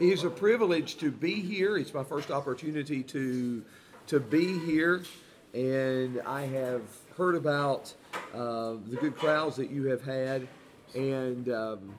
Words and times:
It 0.00 0.08
is 0.08 0.24
a 0.24 0.30
privilege 0.30 0.96
to 1.00 1.10
be 1.10 1.34
here. 1.42 1.76
It's 1.76 1.92
my 1.92 2.04
first 2.04 2.30
opportunity 2.30 3.02
to 3.02 3.62
to 4.06 4.18
be 4.18 4.58
here, 4.60 5.02
and 5.52 6.22
I 6.22 6.46
have 6.46 6.80
heard 7.18 7.34
about 7.34 7.92
uh, 8.32 8.76
the 8.88 8.96
good 8.98 9.14
crowds 9.14 9.56
that 9.56 9.68
you 9.68 9.88
have 9.88 10.02
had, 10.02 10.48
and 10.94 11.50
um, 11.50 11.94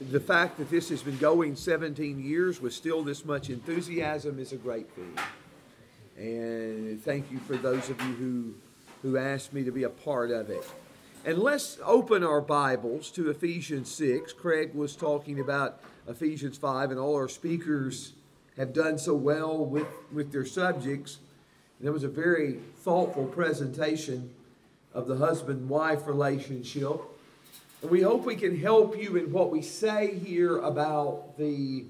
the 0.00 0.18
fact 0.18 0.58
that 0.58 0.68
this 0.68 0.88
has 0.88 1.00
been 1.00 1.16
going 1.18 1.54
17 1.54 2.18
years 2.18 2.60
with 2.60 2.74
still 2.74 3.04
this 3.04 3.24
much 3.24 3.50
enthusiasm 3.50 4.40
is 4.40 4.52
a 4.52 4.56
great 4.56 4.90
thing. 4.90 5.16
And 6.16 7.00
thank 7.04 7.30
you 7.30 7.38
for 7.38 7.56
those 7.56 7.88
of 7.88 8.00
you 8.00 8.14
who 8.14 8.54
who 9.02 9.16
asked 9.16 9.52
me 9.52 9.62
to 9.62 9.70
be 9.70 9.84
a 9.84 9.90
part 9.90 10.32
of 10.32 10.50
it. 10.50 10.66
And 11.22 11.36
let's 11.36 11.76
open 11.84 12.24
our 12.24 12.40
Bibles 12.40 13.10
to 13.10 13.28
Ephesians 13.28 13.94
6. 13.94 14.32
Craig 14.32 14.74
was 14.74 14.96
talking 14.96 15.38
about 15.38 15.82
Ephesians 16.08 16.56
5, 16.56 16.92
and 16.92 16.98
all 16.98 17.14
our 17.14 17.28
speakers 17.28 18.14
have 18.56 18.72
done 18.72 18.96
so 18.96 19.14
well 19.14 19.62
with, 19.62 19.86
with 20.10 20.32
their 20.32 20.46
subjects. 20.46 21.18
And 21.78 21.86
it 21.86 21.90
was 21.90 22.04
a 22.04 22.08
very 22.08 22.60
thoughtful 22.78 23.26
presentation 23.26 24.30
of 24.94 25.08
the 25.08 25.16
husband 25.16 25.68
wife 25.68 26.06
relationship. 26.06 27.02
And 27.82 27.90
we 27.90 28.00
hope 28.00 28.24
we 28.24 28.34
can 28.34 28.58
help 28.58 28.96
you 28.96 29.16
in 29.16 29.30
what 29.30 29.50
we 29.50 29.60
say 29.60 30.14
here 30.14 30.56
about 30.60 31.36
the, 31.36 31.84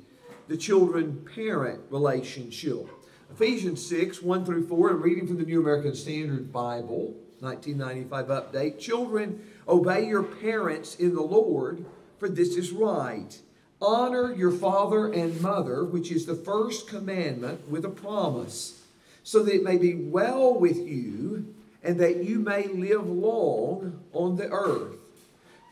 the 0.48 0.56
children 0.56 1.24
parent 1.37 1.82
relationship. 1.90 2.88
Ephesians 3.30 3.87
6, 3.87 4.23
1 4.23 4.45
through 4.45 4.66
4, 4.66 4.90
I'm 4.90 5.01
reading 5.01 5.28
from 5.28 5.38
the 5.38 5.45
New 5.45 5.60
American 5.60 5.95
Standard 5.95 6.52
Bible, 6.52 7.15
1995 7.40 8.26
update. 8.26 8.78
Children, 8.78 9.44
obey 9.68 10.06
your 10.06 10.22
parents 10.22 10.96
in 10.96 11.14
the 11.14 11.22
Lord, 11.22 11.84
for 12.18 12.28
this 12.28 12.56
is 12.56 12.72
right. 12.72 13.38
Honor 13.82 14.34
your 14.34 14.50
father 14.50 15.10
and 15.12 15.40
mother, 15.40 15.84
which 15.84 16.10
is 16.12 16.26
the 16.26 16.34
first 16.34 16.86
commandment 16.86 17.68
with 17.68 17.84
a 17.84 17.90
promise, 17.90 18.82
so 19.23 19.42
that 19.42 19.54
it 19.54 19.62
may 19.62 19.78
be 19.78 19.95
well 19.95 20.59
with 20.59 20.76
you 20.76 21.54
and 21.82 21.98
that 21.98 22.24
you 22.24 22.38
may 22.38 22.66
live 22.66 23.09
long 23.09 24.00
on 24.12 24.37
the 24.37 24.48
earth. 24.50 24.96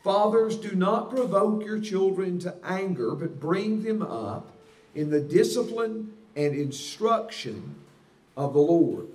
Fathers, 0.03 0.55
do 0.55 0.75
not 0.75 1.09
provoke 1.09 1.63
your 1.63 1.79
children 1.79 2.39
to 2.39 2.55
anger, 2.63 3.13
but 3.13 3.39
bring 3.39 3.83
them 3.83 4.01
up 4.01 4.53
in 4.95 5.09
the 5.09 5.19
discipline 5.19 6.13
and 6.35 6.55
instruction 6.55 7.75
of 8.35 8.53
the 8.53 8.59
Lord. 8.59 9.07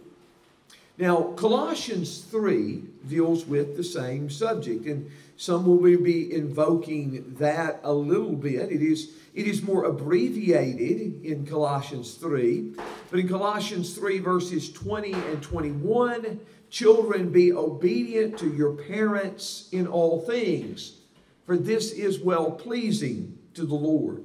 Now, 0.97 1.33
Colossians 1.35 2.21
3 2.21 2.85
deals 3.09 3.47
with 3.47 3.77
the 3.77 3.83
same 3.83 4.31
subject, 4.31 4.87
and 4.87 5.11
some 5.37 5.67
will 5.67 5.81
be 5.99 6.33
invoking 6.33 7.35
that 7.39 7.81
a 7.83 7.93
little 7.93 8.37
bit. 8.37 8.71
It 8.71 8.81
is, 8.81 9.11
it 9.35 9.49
is 9.49 9.61
more 9.61 9.85
abbreviated 9.85 11.25
in 11.25 11.47
Colossians 11.47 12.15
3, 12.15 12.75
but 13.11 13.19
in 13.19 13.29
Colossians 13.29 13.95
3, 13.95 14.21
verses 14.21 14.73
20 14.73 15.13
and 15.13 15.43
21, 15.43 16.39
children, 16.71 17.33
be 17.33 17.53
obedient 17.53 18.39
to 18.39 18.55
your 18.55 18.75
parents 18.75 19.69
in 19.73 19.89
all 19.89 20.21
things, 20.21 20.99
for 21.45 21.57
this 21.57 21.91
is 21.91 22.21
well 22.21 22.53
pleasing 22.53 23.37
to 23.55 23.67
the 23.67 23.75
Lord. 23.75 24.25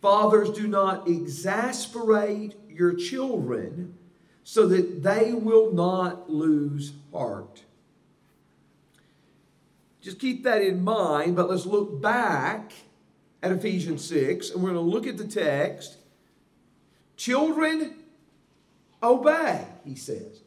Fathers, 0.00 0.50
do 0.50 0.68
not 0.68 1.08
exasperate 1.08 2.54
your 2.68 2.94
children 2.94 3.96
so 4.44 4.66
that 4.68 5.02
they 5.02 5.32
will 5.32 5.72
not 5.72 6.30
lose 6.30 6.92
heart. 7.12 7.62
Just 10.02 10.20
keep 10.20 10.44
that 10.44 10.60
in 10.60 10.84
mind, 10.84 11.34
but 11.34 11.48
let's 11.48 11.64
look 11.64 12.00
back 12.02 12.72
at 13.42 13.50
Ephesians 13.50 14.04
6 14.04 14.50
and 14.50 14.62
we're 14.62 14.72
going 14.72 14.84
to 14.84 14.92
look 14.92 15.06
at 15.06 15.16
the 15.16 15.26
text. 15.26 15.96
Children, 17.16 17.94
obey, 19.02 19.64
he 19.82 19.94
says. 19.94 20.42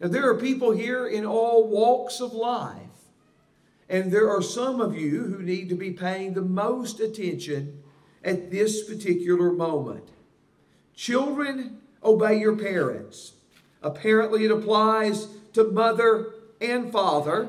Now, 0.00 0.08
there 0.08 0.28
are 0.30 0.38
people 0.38 0.70
here 0.70 1.08
in 1.08 1.26
all 1.26 1.66
walks 1.66 2.20
of 2.20 2.32
life, 2.32 2.76
and 3.88 4.12
there 4.12 4.30
are 4.30 4.42
some 4.42 4.80
of 4.80 4.96
you 4.96 5.24
who 5.24 5.42
need 5.42 5.68
to 5.70 5.74
be 5.74 5.90
paying 5.90 6.34
the 6.34 6.40
most 6.40 7.00
attention 7.00 7.82
at 8.24 8.52
this 8.52 8.88
particular 8.88 9.50
moment. 9.50 10.08
Children, 10.94 11.80
obey 12.04 12.38
your 12.38 12.56
parents. 12.56 13.32
Apparently, 13.82 14.44
it 14.44 14.50
applies 14.50 15.28
to 15.52 15.64
mother 15.64 16.34
and 16.60 16.92
father. 16.92 17.48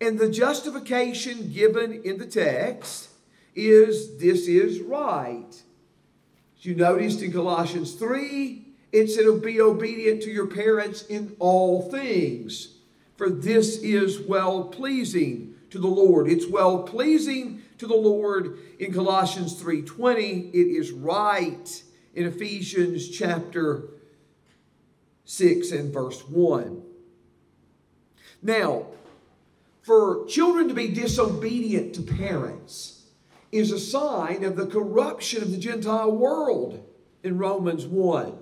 And 0.00 0.18
the 0.18 0.28
justification 0.28 1.52
given 1.52 2.02
in 2.04 2.18
the 2.18 2.26
text 2.26 3.08
is 3.54 4.18
this 4.18 4.46
is 4.46 4.80
right. 4.80 5.62
As 6.58 6.64
you 6.64 6.74
noticed 6.74 7.22
in 7.22 7.32
Colossians 7.32 7.94
3, 7.94 8.64
it 8.92 9.08
said, 9.08 9.42
Be 9.42 9.60
obedient 9.60 10.22
to 10.22 10.30
your 10.30 10.46
parents 10.46 11.02
in 11.02 11.36
all 11.38 11.90
things, 11.90 12.76
for 13.16 13.30
this 13.30 13.78
is 13.78 14.20
well 14.20 14.64
pleasing 14.64 15.54
to 15.70 15.78
the 15.78 15.86
Lord. 15.86 16.28
It's 16.28 16.46
well 16.46 16.82
pleasing 16.82 17.62
to 17.78 17.86
the 17.86 17.96
Lord 17.96 18.58
in 18.78 18.92
Colossians 18.92 19.60
3:20. 19.60 20.50
It 20.52 20.66
is 20.66 20.92
right 20.92 21.82
in 22.14 22.26
Ephesians 22.26 23.08
chapter 23.08 23.88
6 25.26 25.72
and 25.72 25.92
verse 25.92 26.22
1. 26.28 26.82
Now, 28.42 28.86
for 29.82 30.24
children 30.26 30.68
to 30.68 30.74
be 30.74 30.88
disobedient 30.88 31.94
to 31.94 32.02
parents 32.02 33.04
is 33.52 33.70
a 33.70 33.78
sign 33.78 34.44
of 34.44 34.56
the 34.56 34.66
corruption 34.66 35.42
of 35.42 35.50
the 35.50 35.58
Gentile 35.58 36.10
world 36.10 36.84
in 37.22 37.38
Romans 37.38 37.86
1 37.86 38.38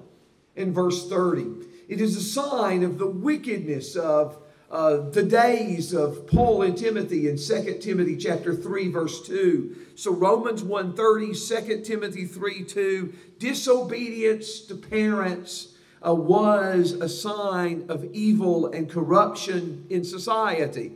in 0.57 0.73
verse 0.73 1.09
30. 1.09 1.67
It 1.89 2.01
is 2.01 2.17
a 2.17 2.23
sign 2.23 2.83
of 2.83 2.99
the 2.99 3.07
wickedness 3.07 3.97
of 3.97 4.39
uh, 4.71 5.11
the 5.11 5.23
days 5.23 5.93
of 5.93 6.27
Paul 6.27 6.63
and 6.63 6.77
Timothy 6.77 7.29
in 7.29 7.37
2 7.37 7.79
Timothy 7.81 8.17
chapter 8.17 8.55
3 8.55 8.89
verse 8.89 9.27
2. 9.27 9.77
So 9.95 10.13
Romans 10.13 10.63
1:30, 10.63 11.67
2 11.67 11.81
Timothy 11.83 12.25
3 12.25 12.65
2, 12.65 13.15
disobedience 13.39 14.61
to 14.63 14.75
parents 14.75 15.74
uh, 16.07 16.15
was 16.15 16.93
a 16.93 17.09
sign 17.09 17.87
of 17.89 18.05
evil 18.13 18.67
and 18.67 18.91
corruption 18.91 19.87
in 19.89 20.05
society. 20.05 20.93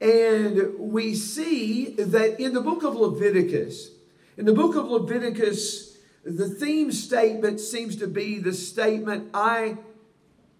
And 0.00 0.78
we 0.78 1.14
see 1.14 1.90
that 1.94 2.40
in 2.40 2.54
the 2.54 2.60
book 2.60 2.82
of 2.82 2.96
Leviticus, 2.96 3.90
in 4.36 4.46
the 4.46 4.52
book 4.52 4.74
of 4.74 4.88
Leviticus, 4.88 5.96
the 6.24 6.48
theme 6.48 6.92
statement 6.92 7.60
seems 7.60 7.96
to 7.96 8.06
be 8.06 8.38
the 8.38 8.52
statement, 8.52 9.30
I 9.34 9.78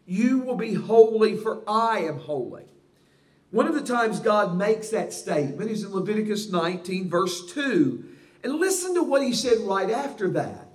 you 0.07 0.39
will 0.41 0.57
be 0.57 0.75
holy, 0.75 1.37
for 1.37 1.63
I 1.67 2.01
am 2.01 2.19
holy. 2.19 2.65
One 3.51 3.67
of 3.67 3.75
the 3.75 3.83
times 3.83 4.19
God 4.19 4.57
makes 4.57 4.89
that 4.91 5.13
statement 5.13 5.71
is 5.71 5.85
in 5.85 5.93
Leviticus 5.93 6.51
19, 6.51 7.09
verse 7.09 7.53
2. 7.53 8.05
And 8.43 8.55
listen 8.57 8.95
to 8.95 9.03
what 9.03 9.23
he 9.23 9.33
said 9.33 9.59
right 9.61 9.91
after 9.91 10.29
that. 10.31 10.69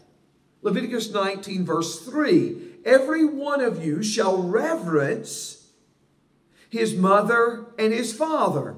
Leviticus 0.61 1.11
19, 1.11 1.65
verse 1.65 2.05
3 2.05 2.66
Every 2.87 3.25
one 3.25 3.59
of 3.59 3.83
you 3.83 4.01
shall 4.01 4.41
reverence 4.41 5.67
his 6.69 6.95
mother 6.95 7.65
and 7.77 7.91
his 7.91 8.15
father, 8.15 8.77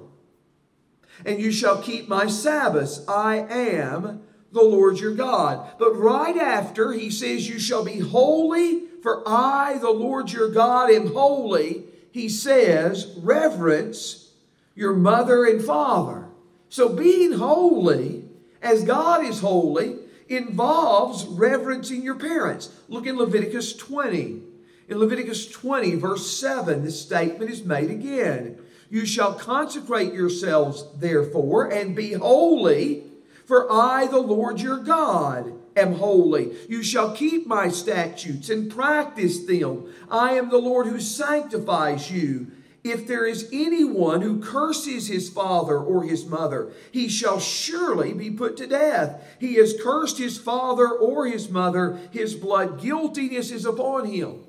and 1.23 1.39
you 1.39 1.51
shall 1.51 1.79
keep 1.79 2.09
my 2.09 2.25
Sabbaths. 2.25 3.05
I 3.07 3.37
am 3.37 4.23
the 4.51 4.63
Lord 4.63 4.99
your 4.99 5.13
God. 5.13 5.77
But 5.77 5.93
right 5.93 6.35
after, 6.35 6.91
he 6.91 7.11
says, 7.11 7.47
You 7.47 7.59
shall 7.59 7.85
be 7.85 7.99
holy, 7.99 8.87
for 9.03 9.21
I, 9.27 9.77
the 9.77 9.91
Lord 9.91 10.31
your 10.31 10.49
God, 10.49 10.89
am 10.89 11.13
holy. 11.13 11.83
He 12.11 12.29
says, 12.29 13.15
Reverence 13.21 14.31
your 14.73 14.93
mother 14.93 15.45
and 15.45 15.63
father. 15.63 16.29
So 16.67 16.89
being 16.89 17.33
holy, 17.33 18.25
as 18.59 18.83
God 18.83 19.23
is 19.23 19.41
holy, 19.41 19.97
involves 20.29 21.25
reverencing 21.25 22.03
your 22.03 22.15
parents. 22.15 22.69
Look 22.87 23.05
in 23.05 23.17
Leviticus 23.17 23.73
20. 23.73 24.43
In 24.87 24.97
Leviticus 24.97 25.47
20, 25.47 25.95
verse 25.95 26.39
7, 26.39 26.83
this 26.83 27.01
statement 27.01 27.51
is 27.51 27.63
made 27.63 27.91
again. 27.91 28.59
You 28.89 29.05
shall 29.05 29.33
consecrate 29.33 30.13
yourselves, 30.13 30.85
therefore, 30.95 31.65
and 31.65 31.95
be 31.95 32.13
holy, 32.13 33.03
for 33.45 33.71
I, 33.71 34.07
the 34.07 34.19
Lord 34.19 34.61
your 34.61 34.77
God, 34.79 35.53
am 35.75 35.93
holy. 35.93 36.55
You 36.67 36.83
shall 36.83 37.15
keep 37.15 37.45
my 37.45 37.69
statutes 37.69 38.49
and 38.49 38.71
practice 38.71 39.45
them. 39.45 39.93
I 40.09 40.33
am 40.33 40.49
the 40.49 40.57
Lord 40.57 40.87
who 40.87 40.99
sanctifies 40.99 42.11
you. 42.11 42.51
If 42.83 43.07
there 43.07 43.25
is 43.25 43.49
anyone 43.51 44.21
who 44.21 44.39
curses 44.39 45.07
his 45.07 45.29
father 45.29 45.77
or 45.77 46.03
his 46.03 46.25
mother, 46.25 46.71
he 46.91 47.09
shall 47.09 47.39
surely 47.39 48.13
be 48.13 48.31
put 48.31 48.55
to 48.57 48.67
death. 48.67 49.21
He 49.39 49.55
has 49.55 49.75
cursed 49.81 50.17
his 50.17 50.37
father 50.37 50.87
or 50.87 51.27
his 51.27 51.49
mother, 51.49 51.99
his 52.11 52.35
blood 52.35 52.81
guiltiness 52.81 53.51
is 53.51 53.65
upon 53.65 54.05
him. 54.05 54.45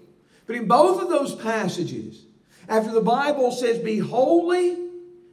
But 0.47 0.56
in 0.56 0.69
both 0.69 1.03
of 1.03 1.09
those 1.09 1.35
passages, 1.35 2.25
after 2.69 2.93
the 2.93 3.00
Bible 3.00 3.50
says, 3.50 3.79
Be 3.79 3.99
holy, 3.99 4.77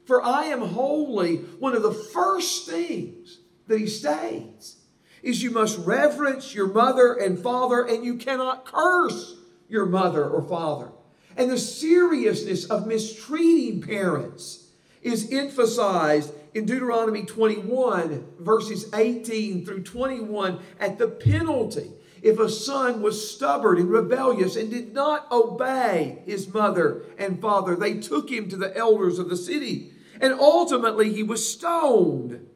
for 0.06 0.24
I 0.24 0.46
am 0.46 0.62
holy, 0.62 1.38
one 1.60 1.76
of 1.76 1.84
the 1.84 1.94
first 1.94 2.68
things 2.68 3.40
that 3.68 3.80
he 3.80 3.88
states 3.88 4.78
is 5.22 5.44
you 5.44 5.52
must 5.52 5.86
reverence 5.86 6.56
your 6.56 6.68
mother 6.68 7.14
and 7.14 7.38
father, 7.38 7.84
and 7.84 8.04
you 8.04 8.16
cannot 8.16 8.66
curse 8.66 9.36
your 9.68 9.86
mother 9.86 10.28
or 10.28 10.42
father. 10.48 10.90
And 11.38 11.52
the 11.52 11.58
seriousness 11.58 12.66
of 12.66 12.88
mistreating 12.88 13.82
parents 13.82 14.66
is 15.04 15.32
emphasized 15.32 16.34
in 16.56 16.66
Deuteronomy 16.66 17.24
21, 17.24 18.26
verses 18.40 18.92
18 18.94 19.64
through 19.64 19.84
21, 19.84 20.60
at 20.80 20.98
the 20.98 21.08
penalty 21.08 21.92
if 22.24 22.40
a 22.40 22.50
son 22.50 23.04
was 23.04 23.30
stubborn 23.30 23.78
and 23.78 23.90
rebellious 23.90 24.56
and 24.56 24.72
did 24.72 24.94
not 24.94 25.32
obey 25.32 26.24
his 26.26 26.52
mother 26.52 27.06
and 27.20 27.40
father. 27.40 27.76
They 27.76 28.00
took 28.00 28.32
him 28.32 28.50
to 28.50 28.58
the 28.58 28.76
elders 28.76 29.20
of 29.20 29.30
the 29.30 29.38
city, 29.38 29.92
and 30.20 30.34
ultimately 30.34 31.14
he 31.14 31.22
was 31.22 31.48
stoned 31.48 32.48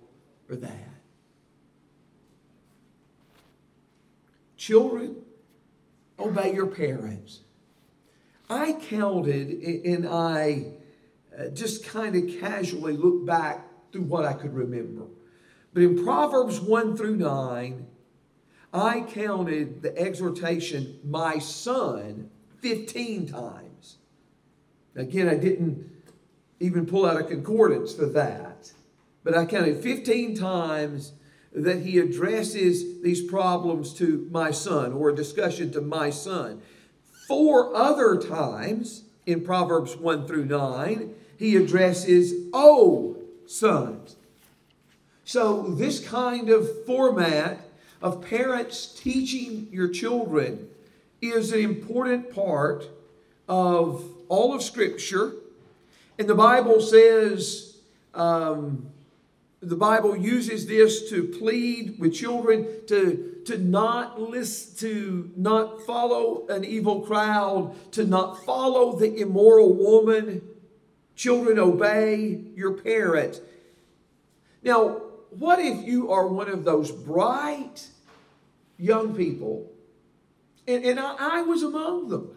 for 0.47 0.55
that. 0.55 0.89
Children, 4.57 5.17
obey 6.19 6.53
your 6.53 6.67
parents. 6.67 7.41
I 8.51 8.73
counted 8.73 9.63
and 9.63 10.05
I 10.05 10.73
uh, 11.37 11.47
just 11.47 11.85
kind 11.85 12.17
of 12.17 12.41
casually 12.41 12.97
looked 12.97 13.25
back 13.25 13.65
through 13.93 14.01
what 14.01 14.25
I 14.25 14.33
could 14.33 14.53
remember. 14.53 15.05
But 15.73 15.83
in 15.83 16.03
Proverbs 16.03 16.59
1 16.59 16.97
through 16.97 17.15
9, 17.15 17.87
I 18.73 19.01
counted 19.01 19.81
the 19.81 19.97
exhortation, 19.97 20.99
my 21.05 21.39
son, 21.39 22.29
15 22.59 23.27
times. 23.27 23.97
Again, 24.97 25.29
I 25.29 25.35
didn't 25.35 25.89
even 26.59 26.85
pull 26.85 27.05
out 27.05 27.19
a 27.19 27.23
concordance 27.23 27.93
for 27.93 28.05
that, 28.07 28.73
but 29.23 29.33
I 29.33 29.45
counted 29.45 29.81
15 29.81 30.35
times 30.35 31.13
that 31.53 31.83
he 31.83 31.99
addresses 31.99 33.01
these 33.01 33.21
problems 33.21 33.93
to 33.93 34.27
my 34.29 34.51
son 34.51 34.91
or 34.91 35.09
a 35.09 35.15
discussion 35.15 35.71
to 35.71 35.81
my 35.81 36.09
son. 36.09 36.61
Four 37.27 37.75
other 37.75 38.17
times 38.17 39.03
in 39.25 39.41
Proverbs 39.41 39.95
1 39.95 40.27
through 40.27 40.45
9, 40.45 41.13
he 41.37 41.55
addresses, 41.55 42.47
Oh, 42.53 43.17
sons. 43.45 44.15
So, 45.23 45.63
this 45.63 46.05
kind 46.05 46.49
of 46.49 46.85
format 46.85 47.59
of 48.01 48.21
parents 48.21 48.87
teaching 48.87 49.67
your 49.71 49.87
children 49.87 50.67
is 51.21 51.53
an 51.53 51.59
important 51.59 52.33
part 52.33 52.89
of 53.47 54.03
all 54.27 54.53
of 54.53 54.61
Scripture. 54.61 55.33
And 56.17 56.27
the 56.27 56.35
Bible 56.35 56.81
says, 56.81 57.77
um, 58.13 58.90
the 59.61 59.75
Bible 59.75 60.17
uses 60.17 60.65
this 60.65 61.09
to 61.11 61.23
plead 61.23 61.99
with 61.99 62.15
children 62.15 62.67
to, 62.87 63.41
to 63.45 63.59
not 63.59 64.19
listen, 64.19 64.75
to 64.77 65.31
not 65.37 65.85
follow 65.85 66.47
an 66.47 66.65
evil 66.65 67.01
crowd, 67.01 67.75
to 67.91 68.03
not 68.03 68.43
follow 68.43 68.97
the 68.97 69.17
immoral 69.17 69.73
woman. 69.73 70.41
Children, 71.15 71.59
obey 71.59 72.41
your 72.55 72.73
parents. 72.73 73.39
Now, 74.63 75.01
what 75.29 75.59
if 75.59 75.85
you 75.85 76.11
are 76.11 76.27
one 76.27 76.49
of 76.49 76.63
those 76.63 76.91
bright 76.91 77.87
young 78.77 79.15
people, 79.15 79.71
and, 80.67 80.83
and 80.83 80.99
I, 80.99 81.15
I 81.19 81.41
was 81.43 81.61
among 81.61 82.09
them, 82.09 82.31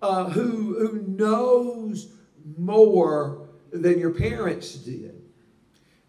uh, 0.00 0.30
who, 0.30 0.78
who 0.78 1.02
knows 1.06 2.08
more 2.56 3.46
than 3.70 3.98
your 3.98 4.12
parents 4.12 4.74
did? 4.74 5.15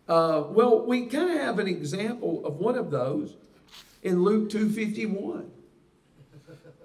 Uh, 0.07 0.43
well, 0.49 0.85
we 0.85 1.05
kind 1.07 1.31
of 1.31 1.37
have 1.37 1.59
an 1.59 1.67
example 1.67 2.45
of 2.45 2.55
one 2.55 2.77
of 2.77 2.91
those 2.91 3.35
in 4.03 4.23
Luke 4.23 4.49
2.51. 4.49 5.49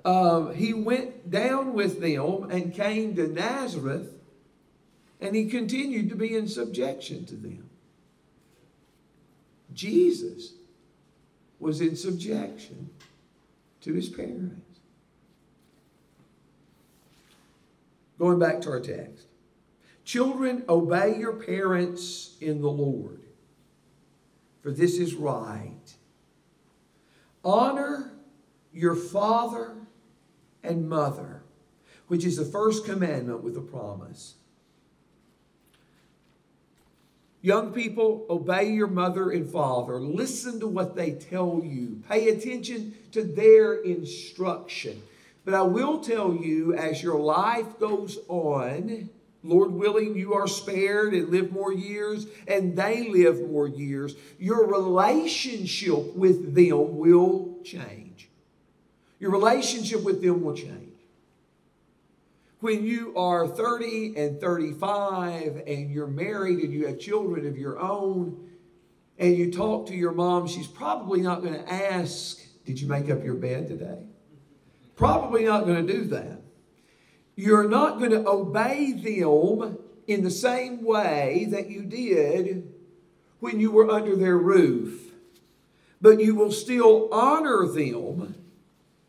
Uh, 0.05 0.49
he 0.49 0.73
went 0.73 1.31
down 1.31 1.75
with 1.75 2.01
them 2.01 2.51
and 2.51 2.75
came 2.75 3.15
to 3.15 3.29
Nazareth, 3.29 4.13
and 5.21 5.37
he 5.37 5.49
continued 5.49 6.09
to 6.09 6.17
be 6.17 6.35
in 6.35 6.49
subjection 6.49 7.25
to 7.27 7.37
them. 7.37 7.71
Jesus 9.73 10.55
was 11.61 11.81
in 11.81 11.95
subjection 11.95 12.91
to 13.83 13.95
his 13.95 14.09
parents. 14.09 14.81
Going 18.19 18.41
back 18.41 18.61
to 18.63 18.71
our 18.71 18.81
text. 18.81 19.27
Children, 20.05 20.65
obey 20.69 21.19
your 21.19 21.35
parents 21.35 22.37
in 22.41 22.61
the 22.61 22.71
Lord, 22.71 23.21
for 24.63 24.71
this 24.71 24.99
is 24.99 25.15
right. 25.15 25.95
Honor 27.45 28.13
your 28.73 28.95
father 28.95 29.75
and 30.63 30.89
mother, 30.89 31.43
which 32.09 32.25
is 32.25 32.37
the 32.37 32.45
first 32.45 32.85
commandment 32.85 33.43
with 33.43 33.57
a 33.57 33.61
promise 33.61 34.35
Young 37.45 37.73
people, 37.73 38.25
obey 38.31 38.71
your 38.71 38.87
mother 38.87 39.33
and 39.33 39.51
father. 39.51 39.99
Listen 39.99 40.61
to 40.61 40.69
what 40.69 40.95
they 40.95 41.11
tell 41.11 41.61
you. 41.65 42.01
Pay 42.09 42.29
attention 42.29 42.95
to 43.11 43.25
their 43.25 43.75
instruction. 43.75 45.03
But 45.45 45.55
I 45.55 45.63
will 45.63 45.99
tell 45.99 46.37
you, 46.37 46.73
as 46.73 47.03
your 47.03 47.19
life 47.19 47.81
goes 47.81 48.17
on, 48.29 49.11
Lord 49.43 49.73
willing, 49.73 50.17
you 50.17 50.35
are 50.35 50.47
spared 50.47 51.15
and 51.15 51.29
live 51.31 51.53
more 51.53 51.73
years, 51.73 52.27
and 52.47 52.77
they 52.77 53.09
live 53.09 53.41
more 53.51 53.67
years. 53.67 54.15
Your 54.39 54.67
relationship 54.67 56.15
with 56.15 56.55
them 56.55 56.97
will 56.99 57.59
change. 57.65 58.29
Your 59.19 59.31
relationship 59.31 60.03
with 60.03 60.23
them 60.23 60.43
will 60.43 60.55
change 60.55 60.93
when 62.63 62.87
you 62.87 63.13
are 63.17 63.49
30 63.49 64.15
and 64.17 64.41
35 64.41 65.65
and 65.67 65.91
you're 65.91 66.07
married 66.07 66.61
and 66.61 66.73
you 66.73 66.87
have 66.87 66.99
children 66.99 67.45
of 67.45 67.59
your 67.59 67.79
own 67.81 68.49
and 69.19 69.37
you 69.37 69.53
talk 69.53 69.89
to 69.89 69.95
your 69.95 70.13
mom, 70.13 70.47
she's 70.47 70.69
probably 70.69 71.21
not 71.21 71.43
going 71.43 71.55
to 71.55 71.73
ask, 71.73 72.39
Did 72.65 72.81
you 72.81 72.87
make 72.87 73.11
up 73.11 73.25
your 73.25 73.35
bed 73.35 73.67
today? 73.67 74.05
Probably 74.95 75.45
not 75.45 75.67
going 75.67 75.85
to 75.85 75.93
do 75.93 76.05
that. 76.05 76.42
You're 77.35 77.69
not 77.69 77.99
going 77.99 78.11
to 78.11 78.29
obey 78.29 78.93
them 78.93 79.79
in 80.07 80.23
the 80.23 80.31
same 80.31 80.85
way 80.85 81.47
that 81.51 81.71
you 81.71 81.83
did 81.83 82.73
when 83.41 83.59
you 83.59 83.71
were 83.71 83.91
under 83.91 84.15
their 84.15 84.39
roof, 84.39 85.13
but 86.01 86.21
you 86.21 86.35
will 86.35 86.53
still 86.53 87.09
honor 87.13 87.67
them 87.67 88.35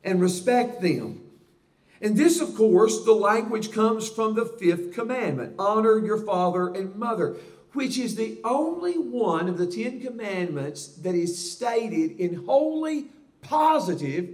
and 0.03 0.22
respect 0.22 0.82
them. 0.82 1.22
And 2.01 2.18
this, 2.18 2.42
of 2.42 2.56
course, 2.56 3.06
the 3.06 3.13
language 3.13 3.72
comes 3.72 4.10
from 4.10 4.36
the 4.36 4.46
fifth 4.46 4.94
commandment 4.94 5.56
honor 5.58 5.98
your 6.00 6.18
father 6.18 6.74
and 6.74 6.96
mother, 6.96 7.38
which 7.74 7.98
is 7.98 8.15
the 8.15 8.39
only 8.44 8.98
one 8.98 9.48
of 9.48 9.58
the 9.58 9.68
Ten 9.68 10.01
Commandments 10.01 10.88
that 10.88 11.15
is 11.15 11.51
stated 11.51 12.20
in 12.20 12.46
wholly 12.46 13.08
positive 13.42 14.30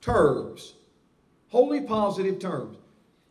terms. 0.00 0.74
Wholly 1.48 1.80
positive 1.80 2.38
terms. 2.38 2.76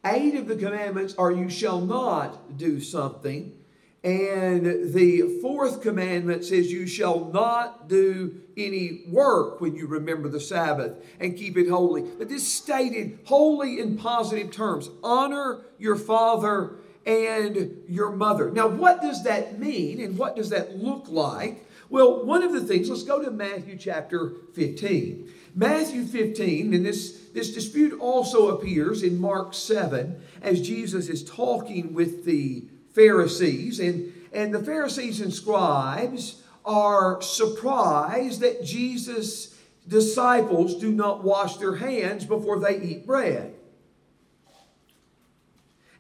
Eight 0.06 0.36
of 0.36 0.48
the 0.48 0.56
commandments 0.56 1.16
are 1.18 1.32
you 1.32 1.50
shall 1.50 1.80
not 1.80 2.58
do 2.58 2.82
something. 2.82 3.58
And 4.04 4.94
the 4.94 5.40
fourth 5.42 5.82
commandment 5.82 6.44
says, 6.44 6.70
You 6.70 6.88
shall 6.88 7.26
not 7.32 7.88
do 7.88 8.42
any 8.58 9.06
work 9.08 9.62
when 9.62 9.76
you 9.76 9.88
remember 9.88 10.28
the 10.28 10.42
Sabbath 10.42 10.94
and 11.22 11.38
keep 11.38 11.58
it 11.58 11.70
holy. 11.70 12.02
But 12.02 12.28
this 12.28 12.46
stated 12.46 13.20
wholly 13.24 13.80
in 13.80 13.98
positive 13.98 14.52
terms 14.52 14.90
honor 15.02 15.62
your 15.80 15.96
father 15.96 16.76
and 17.06 17.84
your 17.88 18.12
mother. 18.12 18.52
Now, 18.52 18.68
what 18.68 19.02
does 19.02 19.24
that 19.24 19.58
mean 19.58 20.02
and 20.02 20.18
what 20.18 20.36
does 20.36 20.50
that 20.50 20.78
look 20.78 21.08
like? 21.08 21.66
Well, 21.90 22.26
one 22.26 22.44
of 22.44 22.52
the 22.52 22.62
things, 22.62 22.90
let's 22.90 23.04
go 23.04 23.22
to 23.24 23.32
Matthew 23.32 23.78
chapter 23.78 24.34
15. 24.54 25.32
Matthew 25.56 26.06
15, 26.06 26.74
and 26.74 26.86
this, 26.86 27.28
this 27.34 27.54
dispute 27.54 28.00
also 28.00 28.58
appears 28.58 29.04
in 29.04 29.20
Mark 29.20 29.54
7 29.54 30.20
as 30.42 30.62
Jesus 30.62 31.10
is 31.10 31.24
talking 31.24 31.94
with 31.94 32.26
the 32.26 32.66
Pharisees. 32.94 33.80
And, 33.80 34.14
and 34.32 34.54
the 34.54 34.64
Pharisees 34.64 35.22
and 35.22 35.34
scribes 35.34 36.42
are 36.66 37.22
surprised 37.22 38.42
that 38.42 38.64
Jesus' 38.64 39.56
disciples 39.88 40.76
do 40.76 40.92
not 40.92 41.24
wash 41.24 41.58
their 41.58 41.76
hands 41.76 42.26
before 42.26 42.60
they 42.60 42.82
eat 42.82 43.06
bread. 43.06 43.54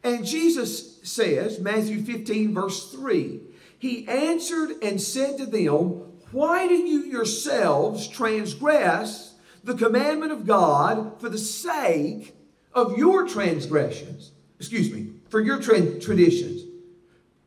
And 0.04 0.26
Jesus 0.26 1.00
says, 1.04 1.60
Matthew 1.60 2.02
15, 2.02 2.54
verse 2.54 2.92
3, 2.92 3.40
He 3.78 4.08
answered 4.08 4.72
and 4.82 5.02
said 5.02 5.38
to 5.38 5.46
them, 5.46 6.12
Why 6.32 6.68
do 6.68 6.76
you 6.76 7.02
yourselves 7.04 8.08
transgress 8.08 9.33
the 9.64 9.76
commandment 9.76 10.32
of 10.32 10.46
God 10.46 11.20
for 11.20 11.30
the 11.30 11.38
sake 11.38 12.36
of 12.74 12.98
your 12.98 13.28
transgressions? 13.28 14.32
Excuse 14.60 14.92
me, 14.92 15.14
for 15.30 15.40
your 15.40 15.60
tra- 15.60 16.00
traditions. 16.00 16.62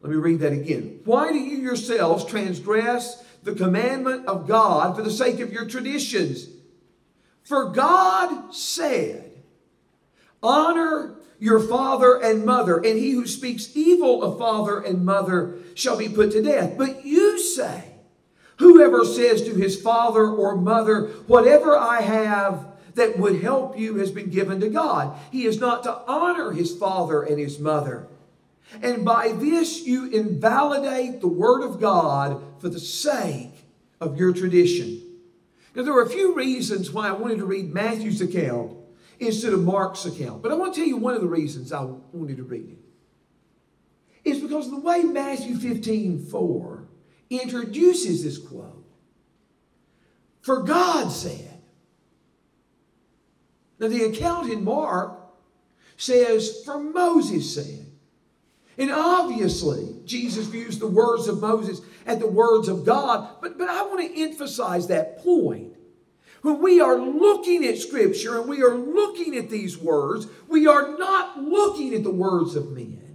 Let 0.01 0.11
me 0.11 0.17
read 0.17 0.41
that 0.41 0.53
again. 0.53 1.01
Why 1.05 1.33
do 1.33 1.39
you 1.39 1.57
yourselves 1.57 2.25
transgress 2.25 3.25
the 3.47 3.55
commandment 3.55 4.27
of 4.27 4.47
God 4.47 4.97
for 4.97 5.03
the 5.03 5.11
sake 5.11 5.41
of 5.41 5.53
your 5.53 5.67
traditions. 5.67 6.49
For 7.45 7.71
God 7.71 8.53
said, 8.53 9.33
Honor 10.43 11.15
your 11.39 11.61
father 11.61 12.21
and 12.21 12.45
mother, 12.45 12.77
and 12.77 12.99
he 12.99 13.13
who 13.13 13.27
speaks 13.27 13.75
evil 13.77 14.23
of 14.23 14.39
father 14.39 14.81
and 14.81 15.05
mother 15.05 15.59
shall 15.75 15.97
be 15.97 16.09
put 16.09 16.33
to 16.33 16.43
death. 16.43 16.77
But 16.77 17.07
you 17.07 17.39
say, 17.39 17.85
Whoever 18.59 19.05
says 19.05 19.43
to 19.43 19.55
his 19.55 19.81
father 19.81 20.27
or 20.27 20.57
mother, 20.57 21.09
Whatever 21.27 21.77
I 21.77 22.01
have 22.01 22.67
that 22.95 23.19
would 23.19 23.43
help 23.43 23.79
you 23.79 23.97
has 23.97 24.11
been 24.11 24.31
given 24.31 24.61
to 24.61 24.69
God. 24.69 25.19
He 25.31 25.45
is 25.45 25.61
not 25.61 25.83
to 25.83 25.99
honor 26.09 26.53
his 26.53 26.75
father 26.75 27.23
and 27.23 27.39
his 27.39 27.59
mother. 27.59 28.09
And 28.83 29.05
by 29.05 29.33
this 29.33 29.87
you 29.87 30.11
invalidate 30.11 31.21
the 31.21 31.29
word 31.29 31.63
of 31.63 31.81
God 31.81 32.43
for 32.61 32.69
the 32.69 32.81
sake 32.81 33.67
of 34.01 34.19
your 34.19 34.33
tradition. 34.33 35.03
Now, 35.75 35.83
there 35.83 35.95
are 35.95 36.03
a 36.03 36.11
few 36.11 36.35
reasons 36.35 36.91
why 36.91 37.09
I 37.09 37.13
wanted 37.13 37.39
to 37.39 37.45
read 37.45 37.73
Matthew's 37.73 38.23
account 38.23 38.77
instead 39.21 39.53
of 39.53 39.63
Mark's 39.63 40.07
account. 40.07 40.43
But 40.43 40.51
I 40.51 40.55
want 40.55 40.75
to 40.75 40.81
tell 40.81 40.89
you 40.89 40.97
one 40.97 41.15
of 41.15 41.21
the 41.21 41.29
reasons 41.29 41.73
I 41.73 41.83
wanted 42.13 42.39
to 42.39 42.43
read 42.43 42.71
it. 42.71 42.79
It's 44.25 44.41
because 44.41 44.67
of 44.67 44.73
the 44.73 44.81
way 44.81 45.03
Matthew 45.03 45.55
15 45.57 46.27
4 46.27 46.76
introduces 47.31 48.23
this 48.25 48.39
quote. 48.39 48.85
For 50.43 50.63
God 50.63 51.11
said. 51.11 51.61
Now, 53.79 53.89
the 53.89 54.05
account 54.05 54.51
in 54.51 54.65
Mark 54.65 55.19
says, 55.97 56.63
For 56.65 56.79
Moses 56.79 57.55
said. 57.55 57.87
And 58.79 58.91
obviously, 58.91 59.97
Jesus 60.05 60.47
views 60.47 60.79
the 60.79 60.87
words 60.87 61.29
of 61.29 61.41
Moses 61.41 61.81
as 62.05 62.19
the 62.19 62.27
words 62.27 62.69
of 62.69 62.85
God. 62.85 63.41
But, 63.41 63.59
but 63.59 63.69
I 63.69 63.83
want 63.83 64.01
to 64.01 64.23
emphasize 64.23 64.87
that 64.89 65.19
point. 65.19 65.73
When 66.43 66.61
we 66.61 66.81
are 66.81 66.97
looking 66.97 67.65
at 67.65 67.79
Scripture 67.79 68.39
and 68.39 68.49
we 68.49 68.63
are 68.63 68.75
looking 68.75 69.37
at 69.37 69.51
these 69.51 69.79
words, 69.79 70.27
we 70.47 70.67
are 70.67 70.97
not 70.97 71.43
looking 71.43 71.95
at 71.95 72.05
the 72.05 72.11
words 72.11 72.55
of 72.55 72.71
men. 72.71 73.06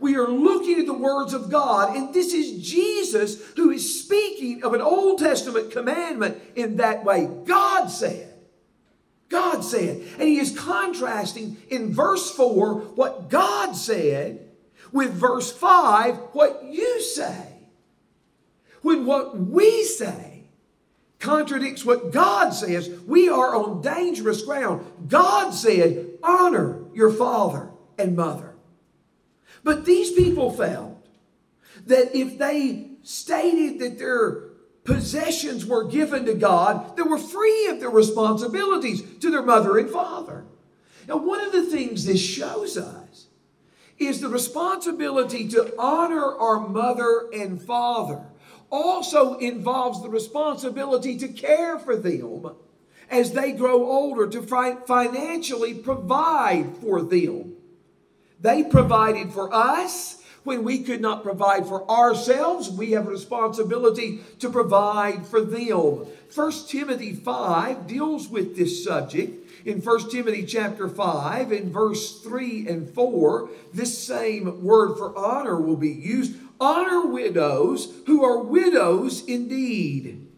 We 0.00 0.16
are 0.16 0.28
looking 0.28 0.80
at 0.80 0.86
the 0.86 0.94
words 0.94 1.34
of 1.34 1.50
God, 1.50 1.94
and 1.94 2.12
this 2.12 2.32
is 2.32 2.66
Jesus 2.66 3.40
who 3.54 3.70
is 3.70 4.02
speaking 4.02 4.64
of 4.64 4.72
an 4.72 4.80
Old 4.80 5.18
Testament 5.18 5.70
commandment 5.70 6.40
in 6.56 6.78
that 6.78 7.04
way. 7.04 7.28
God 7.44 7.88
said, 7.88 8.30
God 9.28 9.60
said. 9.60 10.02
And 10.18 10.22
he 10.22 10.38
is 10.38 10.58
contrasting 10.58 11.56
in 11.68 11.92
verse 11.94 12.30
4 12.30 12.74
what 12.74 13.30
God 13.30 13.74
said 13.74 14.48
with 14.92 15.12
verse 15.12 15.52
5 15.52 16.16
what 16.32 16.64
you 16.64 17.00
say. 17.00 17.46
When 18.82 19.06
what 19.06 19.38
we 19.38 19.84
say 19.84 20.44
contradicts 21.20 21.84
what 21.84 22.12
God 22.12 22.50
says, 22.50 22.88
we 23.06 23.28
are 23.28 23.54
on 23.54 23.82
dangerous 23.82 24.42
ground. 24.42 24.84
God 25.08 25.50
said, 25.50 26.18
honor 26.22 26.82
your 26.94 27.12
father 27.12 27.70
and 27.98 28.16
mother. 28.16 28.49
But 29.62 29.84
these 29.84 30.12
people 30.12 30.50
found 30.50 30.96
that 31.86 32.16
if 32.16 32.38
they 32.38 32.90
stated 33.02 33.78
that 33.80 33.98
their 33.98 34.50
possessions 34.84 35.66
were 35.66 35.84
given 35.84 36.24
to 36.26 36.34
God, 36.34 36.96
they 36.96 37.02
were 37.02 37.18
free 37.18 37.68
of 37.68 37.80
their 37.80 37.90
responsibilities 37.90 39.02
to 39.18 39.30
their 39.30 39.42
mother 39.42 39.78
and 39.78 39.90
father. 39.90 40.44
Now, 41.06 41.16
one 41.16 41.40
of 41.40 41.52
the 41.52 41.64
things 41.64 42.04
this 42.04 42.20
shows 42.20 42.76
us 42.76 43.26
is 43.98 44.20
the 44.20 44.28
responsibility 44.28 45.48
to 45.48 45.74
honor 45.78 46.24
our 46.36 46.66
mother 46.66 47.28
and 47.32 47.60
father 47.60 48.24
also 48.70 49.34
involves 49.38 50.02
the 50.02 50.08
responsibility 50.08 51.18
to 51.18 51.28
care 51.28 51.78
for 51.78 51.96
them 51.96 52.50
as 53.10 53.32
they 53.32 53.52
grow 53.52 53.84
older, 53.90 54.28
to 54.28 54.40
financially 54.86 55.74
provide 55.74 56.76
for 56.76 57.02
them. 57.02 57.56
They 58.40 58.64
provided 58.64 59.32
for 59.32 59.52
us 59.52 60.22
when 60.44 60.64
we 60.64 60.82
could 60.82 61.00
not 61.00 61.22
provide 61.22 61.66
for 61.66 61.88
ourselves. 61.90 62.70
We 62.70 62.92
have 62.92 63.06
a 63.06 63.10
responsibility 63.10 64.20
to 64.38 64.48
provide 64.48 65.26
for 65.26 65.42
them. 65.42 66.06
1 66.34 66.52
Timothy 66.68 67.14
5 67.14 67.86
deals 67.86 68.28
with 68.28 68.56
this 68.56 68.82
subject. 68.82 69.66
In 69.66 69.80
1 69.82 70.10
Timothy 70.10 70.46
chapter 70.46 70.88
5, 70.88 71.52
in 71.52 71.70
verse 71.70 72.20
3 72.20 72.66
and 72.66 72.88
4, 72.88 73.50
this 73.74 73.98
same 73.98 74.64
word 74.64 74.96
for 74.96 75.16
honor 75.18 75.60
will 75.60 75.76
be 75.76 75.90
used. 75.90 76.36
Honor 76.58 77.06
widows 77.06 77.92
who 78.06 78.24
are 78.24 78.42
widows 78.42 79.24
indeed 79.26 80.29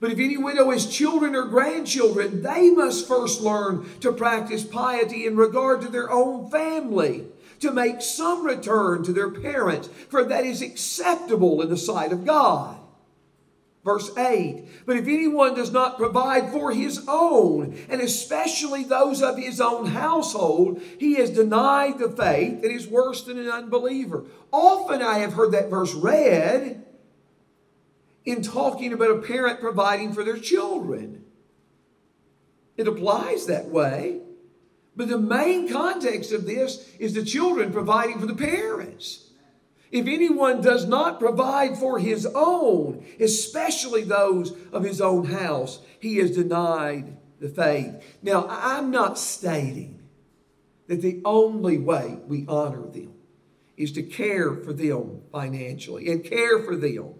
but 0.00 0.12
if 0.12 0.18
any 0.18 0.36
widow 0.36 0.70
has 0.70 0.86
children 0.86 1.34
or 1.34 1.44
grandchildren, 1.44 2.42
they 2.42 2.70
must 2.70 3.08
first 3.08 3.40
learn 3.40 3.88
to 4.00 4.12
practice 4.12 4.64
piety 4.64 5.26
in 5.26 5.36
regard 5.36 5.80
to 5.82 5.88
their 5.88 6.10
own 6.10 6.50
family, 6.50 7.24
to 7.60 7.72
make 7.72 8.00
some 8.00 8.46
return 8.46 9.02
to 9.02 9.12
their 9.12 9.30
parents, 9.30 9.88
for 10.08 10.22
that 10.24 10.44
is 10.44 10.62
acceptable 10.62 11.60
in 11.60 11.68
the 11.68 11.76
sight 11.76 12.12
of 12.12 12.24
God. 12.24 12.78
Verse 13.84 14.16
8 14.16 14.64
But 14.86 14.98
if 14.98 15.08
anyone 15.08 15.54
does 15.54 15.72
not 15.72 15.98
provide 15.98 16.52
for 16.52 16.70
his 16.70 17.04
own, 17.08 17.76
and 17.88 18.00
especially 18.00 18.84
those 18.84 19.22
of 19.22 19.36
his 19.36 19.60
own 19.60 19.86
household, 19.86 20.80
he 21.00 21.14
has 21.14 21.30
denied 21.30 21.98
the 21.98 22.10
faith 22.10 22.62
and 22.62 22.70
is 22.70 22.86
worse 22.86 23.24
than 23.24 23.38
an 23.38 23.48
unbeliever. 23.48 24.24
Often 24.52 25.02
I 25.02 25.18
have 25.18 25.32
heard 25.32 25.52
that 25.52 25.70
verse 25.70 25.94
read 25.94 26.84
in 28.28 28.42
talking 28.42 28.92
about 28.92 29.10
a 29.10 29.22
parent 29.22 29.58
providing 29.58 30.12
for 30.12 30.22
their 30.22 30.36
children. 30.36 31.24
It 32.76 32.86
applies 32.86 33.46
that 33.46 33.68
way. 33.68 34.20
But 34.94 35.08
the 35.08 35.18
main 35.18 35.66
context 35.66 36.32
of 36.32 36.44
this 36.44 36.86
is 36.98 37.14
the 37.14 37.24
children 37.24 37.72
providing 37.72 38.20
for 38.20 38.26
the 38.26 38.34
parents. 38.34 39.30
If 39.90 40.06
anyone 40.06 40.60
does 40.60 40.86
not 40.86 41.18
provide 41.18 41.78
for 41.78 41.98
his 41.98 42.26
own, 42.34 43.06
especially 43.18 44.02
those 44.02 44.54
of 44.72 44.84
his 44.84 45.00
own 45.00 45.24
house, 45.24 45.80
he 45.98 46.18
is 46.18 46.36
denied 46.36 47.16
the 47.40 47.48
faith. 47.48 47.94
Now, 48.22 48.46
I'm 48.50 48.90
not 48.90 49.18
stating 49.18 50.02
that 50.86 51.00
the 51.00 51.22
only 51.24 51.78
way 51.78 52.18
we 52.26 52.44
honor 52.46 52.86
them 52.88 53.14
is 53.78 53.90
to 53.92 54.02
care 54.02 54.54
for 54.54 54.74
them 54.74 55.22
financially 55.32 56.10
and 56.10 56.22
care 56.22 56.62
for 56.62 56.76
them 56.76 57.14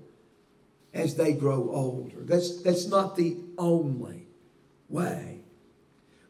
as 0.95 1.17
they 1.17 1.33
grow 1.33 1.71
older. 1.73 2.19
That's, 2.21 2.63
that's 2.63 2.87
not 2.87 3.17
the 3.17 3.37
only 3.57 4.27
way. 4.89 5.41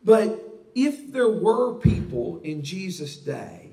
But 0.05 0.41
if 0.75 1.13
there 1.13 1.29
were 1.29 1.75
people 1.75 2.41
in 2.43 2.63
Jesus' 2.63 3.17
day 3.17 3.71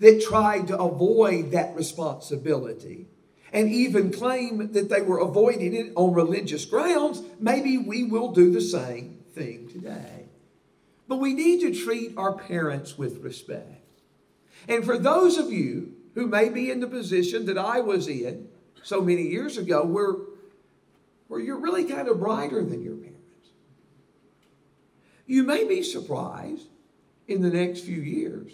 that 0.00 0.22
tried 0.22 0.68
to 0.68 0.78
avoid 0.78 1.52
that 1.52 1.74
responsibility 1.74 3.06
and 3.52 3.70
even 3.70 4.10
claim 4.10 4.72
that 4.72 4.88
they 4.88 5.00
were 5.00 5.18
avoiding 5.18 5.74
it 5.74 5.92
on 5.94 6.12
religious 6.12 6.64
grounds, 6.64 7.22
maybe 7.38 7.78
we 7.78 8.02
will 8.02 8.32
do 8.32 8.50
the 8.50 8.60
same 8.60 9.20
thing 9.34 9.68
today. 9.68 10.26
But 11.06 11.16
we 11.16 11.34
need 11.34 11.60
to 11.60 11.74
treat 11.74 12.16
our 12.16 12.32
parents 12.32 12.98
with 12.98 13.18
respect. 13.18 14.00
And 14.68 14.84
for 14.84 14.98
those 14.98 15.36
of 15.36 15.52
you 15.52 15.94
who 16.14 16.26
may 16.26 16.48
be 16.48 16.70
in 16.70 16.80
the 16.80 16.86
position 16.86 17.46
that 17.46 17.58
I 17.58 17.80
was 17.80 18.08
in, 18.08 18.48
so 18.84 19.00
many 19.00 19.22
years 19.22 19.58
ago 19.58 19.84
where, 19.84 20.14
where 21.26 21.40
you're 21.40 21.58
really 21.58 21.84
kind 21.84 22.06
of 22.06 22.20
brighter 22.20 22.62
than 22.62 22.82
your 22.82 22.94
parents. 22.94 23.14
You 25.26 25.42
may 25.42 25.64
be 25.64 25.82
surprised 25.82 26.68
in 27.26 27.40
the 27.42 27.48
next 27.48 27.80
few 27.80 28.00
years 28.00 28.52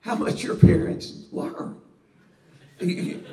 how 0.00 0.14
much 0.14 0.42
your 0.42 0.54
parents 0.54 1.26
learn. 1.32 1.80
you 2.80 3.24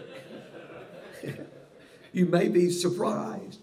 may 2.13 2.48
be 2.48 2.72
surprised. 2.72 3.60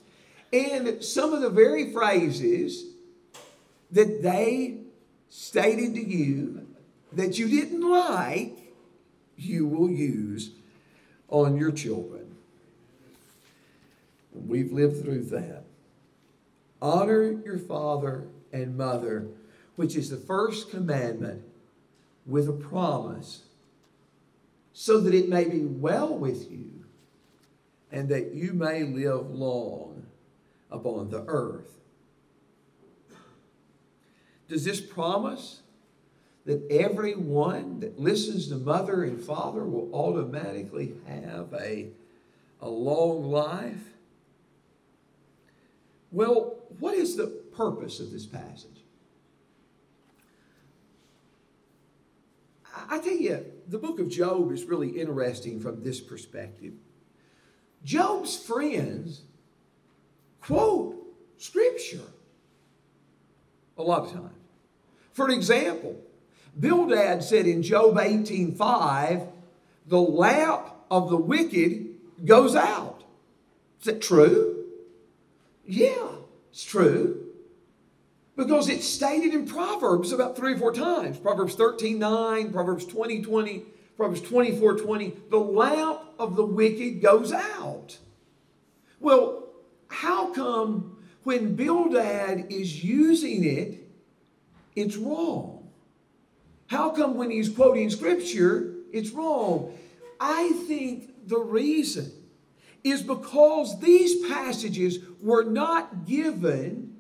And 0.53 1.03
some 1.03 1.33
of 1.33 1.43
the 1.43 1.51
very 1.51 1.93
phrases 1.93 2.85
that 3.91 4.23
they 4.23 4.83
stated 5.29 5.95
to 5.95 6.07
you 6.07 6.69
that 7.13 7.37
you 7.39 7.49
didn't 7.49 7.89
like, 7.89 8.57
you 9.37 9.67
will 9.67 9.91
use 9.91 10.51
on 11.29 11.57
your 11.57 11.73
children. 11.73 12.28
We've 14.47 14.73
lived 14.73 15.03
through 15.03 15.25
that. 15.25 15.65
Honor 16.81 17.41
your 17.45 17.59
father 17.59 18.29
and 18.53 18.77
mother, 18.77 19.29
which 19.77 19.97
is 19.97 20.11
the 20.11 20.17
first 20.17 20.71
commandment, 20.71 21.43
with 22.27 22.49
a 22.49 22.53
promise, 22.53 23.45
so 24.73 25.01
that 25.01 25.15
it 25.15 25.29
may 25.29 25.45
be 25.45 25.65
well 25.65 26.17
with 26.17 26.51
you 26.51 26.85
and 27.91 28.09
that 28.11 28.35
you 28.35 28.53
may 28.53 28.85
live 28.85 29.31
long 29.31 30.07
upon 30.71 31.11
the 31.11 31.25
earth. 31.27 31.81
Does 34.49 34.65
this 34.65 34.81
promise 34.81 35.63
that 36.45 36.67
everyone 36.71 37.81
that 37.81 37.99
listens 37.99 38.49
to 38.49 38.57
mother 38.57 39.03
and 39.03 39.21
father 39.23 39.65
will 39.65 39.93
automatically 39.95 40.95
have 41.07 41.53
a, 41.53 41.89
a 42.61 42.69
long 42.69 43.25
life? 43.25 43.98
Well, 46.11 46.57
what 46.79 46.95
is 46.95 47.17
the 47.17 47.27
purpose 47.27 48.01
of 48.01 48.11
this 48.11 48.27
passage? 48.27 48.85
I 52.91 52.99
tell 52.99 53.17
you, 53.17 53.45
the 53.67 53.79
book 53.79 53.99
of 54.01 54.09
Job 54.09 54.51
is 54.53 54.65
really 54.65 55.01
interesting 55.01 55.61
from 55.61 55.83
this 55.83 56.01
perspective. 56.01 56.73
Job's 57.85 58.37
friends 58.37 59.23
quote 60.41 60.95
Scripture 61.37 62.07
a 63.77 63.83
lot 63.83 64.07
of 64.07 64.13
times. 64.13 64.33
For 65.13 65.31
example, 65.31 66.01
Bildad 66.59 67.23
said 67.23 67.47
in 67.47 67.63
Job 67.63 67.97
18:5, 67.99 69.29
the 69.87 70.01
lamp 70.01 70.69
of 70.91 71.11
the 71.11 71.17
wicked 71.17 71.95
goes 72.25 72.57
out. 72.57 73.05
Is 73.81 73.87
that 73.87 74.03
true? 74.03 74.58
Yeah, 75.69 76.09
it's 76.51 76.65
true. 76.65 77.27
Because 78.37 78.69
it's 78.71 78.87
stated 78.87 79.35
in 79.35 79.47
Proverbs 79.47 80.13
about 80.13 80.35
three 80.35 80.55
or 80.55 80.59
four 80.59 80.73
times. 80.73 81.19
Proverbs 81.19 81.55
13, 81.55 81.99
9, 81.99 82.53
Proverbs 82.53 82.87
20, 82.87 83.21
20, 83.23 83.65
Proverbs 83.97 84.23
24, 84.23 84.79
20. 84.79 85.17
The 85.29 85.37
lamp 85.37 86.01
of 86.19 86.37
the 86.37 86.45
wicked 86.45 87.03
goes 87.03 87.33
out. 87.33 87.99
Well, 88.99 89.49
how 89.89 90.33
come 90.33 90.97
when 91.25 91.55
Bildad 91.55 92.47
is 92.51 92.83
using 92.83 93.45
it, 93.45 93.87
it's 94.75 94.97
wrong? 94.97 95.69
How 96.69 96.91
come 96.91 97.17
when 97.17 97.31
he's 97.31 97.51
quoting 97.51 97.91
scripture, 97.91 98.75
it's 98.93 99.11
wrong? 99.11 99.77
I 100.19 100.53
think 100.67 101.29
the 101.29 101.39
reason 101.39 102.13
is 102.85 103.03
because 103.03 103.81
these 103.81 104.27
passages 104.29 104.99
were 105.21 105.45
not 105.45 106.07
given 106.07 106.97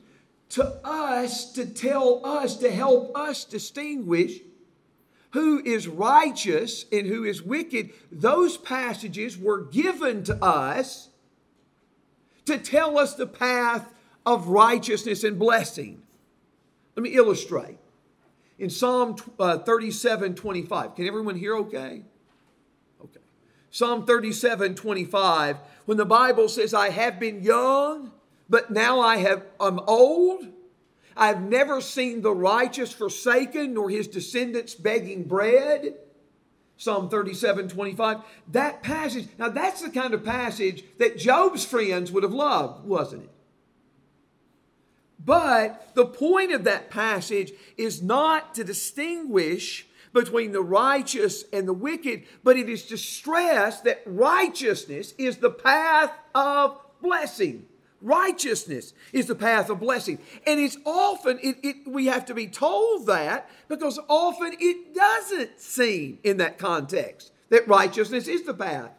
to 0.50 0.64
us 0.84 1.52
to 1.52 1.66
tell 1.66 2.24
us, 2.24 2.56
to 2.56 2.70
help 2.70 3.16
us 3.16 3.44
distinguish 3.44 4.40
who 5.32 5.62
is 5.62 5.86
righteous 5.86 6.86
and 6.90 7.06
who 7.06 7.24
is 7.24 7.42
wicked. 7.42 7.90
Those 8.10 8.56
passages 8.56 9.36
were 9.36 9.64
given 9.64 10.24
to 10.24 10.42
us 10.42 11.10
to 12.46 12.56
tell 12.56 12.98
us 12.98 13.14
the 13.14 13.26
path 13.26 13.92
of 14.24 14.48
righteousness 14.48 15.24
and 15.24 15.38
blessing. 15.38 16.02
Let 16.96 17.02
me 17.02 17.10
illustrate. 17.10 17.78
In 18.58 18.70
Psalm 18.70 19.16
uh, 19.38 19.58
37 19.58 20.34
25, 20.34 20.94
can 20.96 21.06
everyone 21.06 21.36
hear 21.36 21.56
okay? 21.58 22.02
Psalm 23.70 24.06
37 24.06 24.74
25, 24.74 25.56
when 25.84 25.98
the 25.98 26.04
Bible 26.04 26.48
says, 26.48 26.72
I 26.72 26.90
have 26.90 27.20
been 27.20 27.42
young, 27.42 28.12
but 28.48 28.70
now 28.70 29.00
I 29.00 29.18
have, 29.18 29.44
I'm 29.60 29.78
old. 29.80 30.46
I've 31.16 31.42
never 31.42 31.80
seen 31.80 32.22
the 32.22 32.32
righteous 32.32 32.92
forsaken, 32.92 33.74
nor 33.74 33.90
his 33.90 34.06
descendants 34.06 34.74
begging 34.74 35.24
bread. 35.24 35.94
Psalm 36.76 37.08
37 37.08 37.68
25. 37.68 38.18
That 38.52 38.82
passage, 38.82 39.28
now 39.36 39.48
that's 39.48 39.82
the 39.82 39.90
kind 39.90 40.14
of 40.14 40.24
passage 40.24 40.84
that 40.98 41.18
Job's 41.18 41.64
friends 41.64 42.12
would 42.12 42.22
have 42.22 42.32
loved, 42.32 42.86
wasn't 42.86 43.24
it? 43.24 43.30
But 45.18 45.90
the 45.94 46.06
point 46.06 46.52
of 46.52 46.64
that 46.64 46.88
passage 46.88 47.52
is 47.76 48.00
not 48.00 48.54
to 48.54 48.64
distinguish 48.64 49.87
between 50.12 50.52
the 50.52 50.62
righteous 50.62 51.44
and 51.52 51.66
the 51.66 51.72
wicked, 51.72 52.24
but 52.42 52.56
it 52.56 52.68
is 52.68 52.86
to 52.86 52.96
stress 52.96 53.80
that 53.82 54.02
righteousness 54.06 55.14
is 55.18 55.38
the 55.38 55.50
path 55.50 56.12
of 56.34 56.78
blessing. 57.00 57.66
Righteousness 58.00 58.92
is 59.12 59.26
the 59.26 59.34
path 59.34 59.70
of 59.70 59.80
blessing. 59.80 60.18
And 60.46 60.60
it's 60.60 60.76
often, 60.84 61.38
it, 61.42 61.56
it, 61.62 61.76
we 61.86 62.06
have 62.06 62.26
to 62.26 62.34
be 62.34 62.46
told 62.46 63.06
that 63.06 63.50
because 63.68 63.98
often 64.08 64.54
it 64.58 64.94
doesn't 64.94 65.60
seem 65.60 66.18
in 66.22 66.36
that 66.36 66.58
context 66.58 67.32
that 67.48 67.66
righteousness 67.66 68.28
is 68.28 68.44
the 68.44 68.54
path 68.54 68.90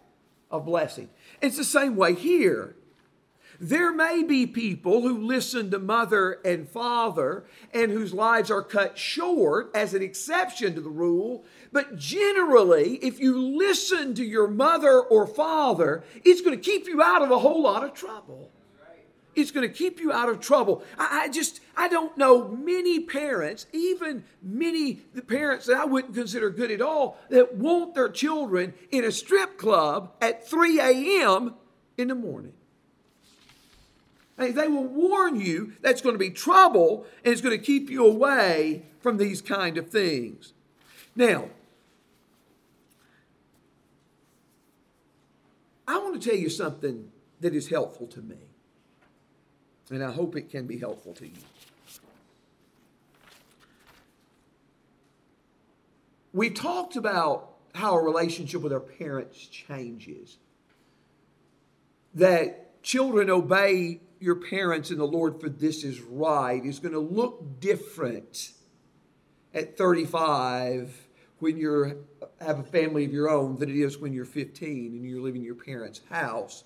of 0.51 0.65
blessing. 0.65 1.09
It's 1.41 1.57
the 1.57 1.63
same 1.63 1.95
way 1.95 2.13
here. 2.13 2.75
There 3.61 3.93
may 3.93 4.23
be 4.23 4.47
people 4.47 5.01
who 5.01 5.17
listen 5.17 5.69
to 5.71 5.79
mother 5.79 6.39
and 6.45 6.67
father 6.67 7.43
and 7.73 7.91
whose 7.91 8.13
lives 8.13 8.49
are 8.49 8.63
cut 8.63 8.97
short 8.97 9.69
as 9.73 9.93
an 9.93 10.01
exception 10.01 10.75
to 10.75 10.81
the 10.81 10.89
rule, 10.89 11.43
but 11.73 11.97
generally, 11.97 12.95
if 12.97 13.19
you 13.19 13.37
listen 13.37 14.15
to 14.15 14.23
your 14.23 14.47
mother 14.47 15.01
or 15.01 15.27
father, 15.27 16.05
it's 16.23 16.39
going 16.39 16.57
to 16.57 16.63
keep 16.63 16.87
you 16.87 17.01
out 17.01 17.21
of 17.21 17.31
a 17.31 17.39
whole 17.39 17.61
lot 17.61 17.83
of 17.83 17.93
trouble. 17.93 18.49
It's 19.35 19.51
going 19.51 19.67
to 19.67 19.73
keep 19.73 19.99
you 19.99 20.11
out 20.11 20.29
of 20.29 20.39
trouble. 20.39 20.83
I, 20.97 21.23
I, 21.23 21.29
just, 21.29 21.59
I 21.75 21.89
don't 21.89 22.17
know 22.17 22.47
many 22.47 23.01
parents, 23.01 23.67
even 23.73 24.23
many 24.41 25.01
the 25.13 25.21
parents 25.21 25.65
that 25.65 25.77
I 25.77 25.85
wouldn't 25.85 26.15
consider 26.15 26.49
good 26.49 26.71
at 26.71 26.81
all, 26.81 27.17
that 27.29 27.55
want 27.55 27.93
their 27.93 28.09
children 28.09 28.73
in 28.89 29.03
a 29.03 29.11
strip 29.11 29.57
club 29.57 30.13
at 30.21 30.47
3 30.47 30.79
a.m. 30.79 31.55
in 31.97 32.07
the 32.07 32.15
morning. 32.15 32.53
They 34.39 34.67
will 34.67 34.85
warn 34.85 35.39
you 35.39 35.73
that's 35.81 36.01
going 36.01 36.15
to 36.15 36.19
be 36.19 36.29
trouble 36.29 37.05
and 37.23 37.31
it's 37.31 37.41
going 37.41 37.57
to 37.57 37.63
keep 37.63 37.89
you 37.89 38.05
away 38.05 38.83
from 39.01 39.17
these 39.17 39.41
kind 39.41 39.77
of 39.77 39.89
things. 39.89 40.53
Now, 41.15 41.49
I 45.87 45.97
want 45.97 46.21
to 46.21 46.29
tell 46.29 46.37
you 46.37 46.49
something 46.49 47.11
that 47.41 47.53
is 47.53 47.67
helpful 47.67 48.07
to 48.07 48.21
me 48.21 48.37
and 49.89 50.03
I 50.03 50.11
hope 50.11 50.35
it 50.35 50.49
can 50.49 50.67
be 50.67 50.77
helpful 50.77 51.13
to 51.13 51.25
you. 51.25 51.33
We 56.31 56.51
talked 56.51 56.95
about 56.95 57.55
how 57.73 57.95
a 57.95 58.03
relationship 58.03 58.61
with 58.61 58.71
our 58.71 58.79
parents 58.79 59.47
changes. 59.47 60.37
That 62.13 62.81
children 62.83 63.29
obey 63.29 63.99
your 64.19 64.35
parents 64.35 64.91
in 64.91 64.97
the 64.97 65.07
Lord 65.07 65.39
for 65.39 65.49
this 65.49 65.83
is 65.83 66.01
right 66.01 66.63
is 66.63 66.79
going 66.79 66.93
to 66.93 66.99
look 66.99 67.59
different 67.59 68.51
at 69.53 69.77
35 69.77 71.07
when 71.39 71.57
you 71.57 72.05
have 72.41 72.59
a 72.59 72.63
family 72.63 73.05
of 73.05 73.13
your 73.13 73.29
own 73.29 73.57
than 73.57 73.69
it 73.69 73.75
is 73.75 73.97
when 73.97 74.13
you're 74.13 74.25
15 74.25 74.91
and 74.93 75.09
you're 75.09 75.21
living 75.21 75.41
in 75.41 75.45
your 75.45 75.55
parents' 75.55 76.01
house. 76.09 76.63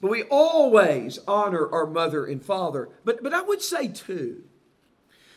But 0.00 0.10
we 0.10 0.24
always 0.24 1.18
honor 1.26 1.70
our 1.70 1.86
mother 1.86 2.26
and 2.26 2.44
father. 2.44 2.88
But, 3.04 3.22
but 3.22 3.32
I 3.32 3.42
would 3.42 3.62
say, 3.62 3.88
too, 3.88 4.42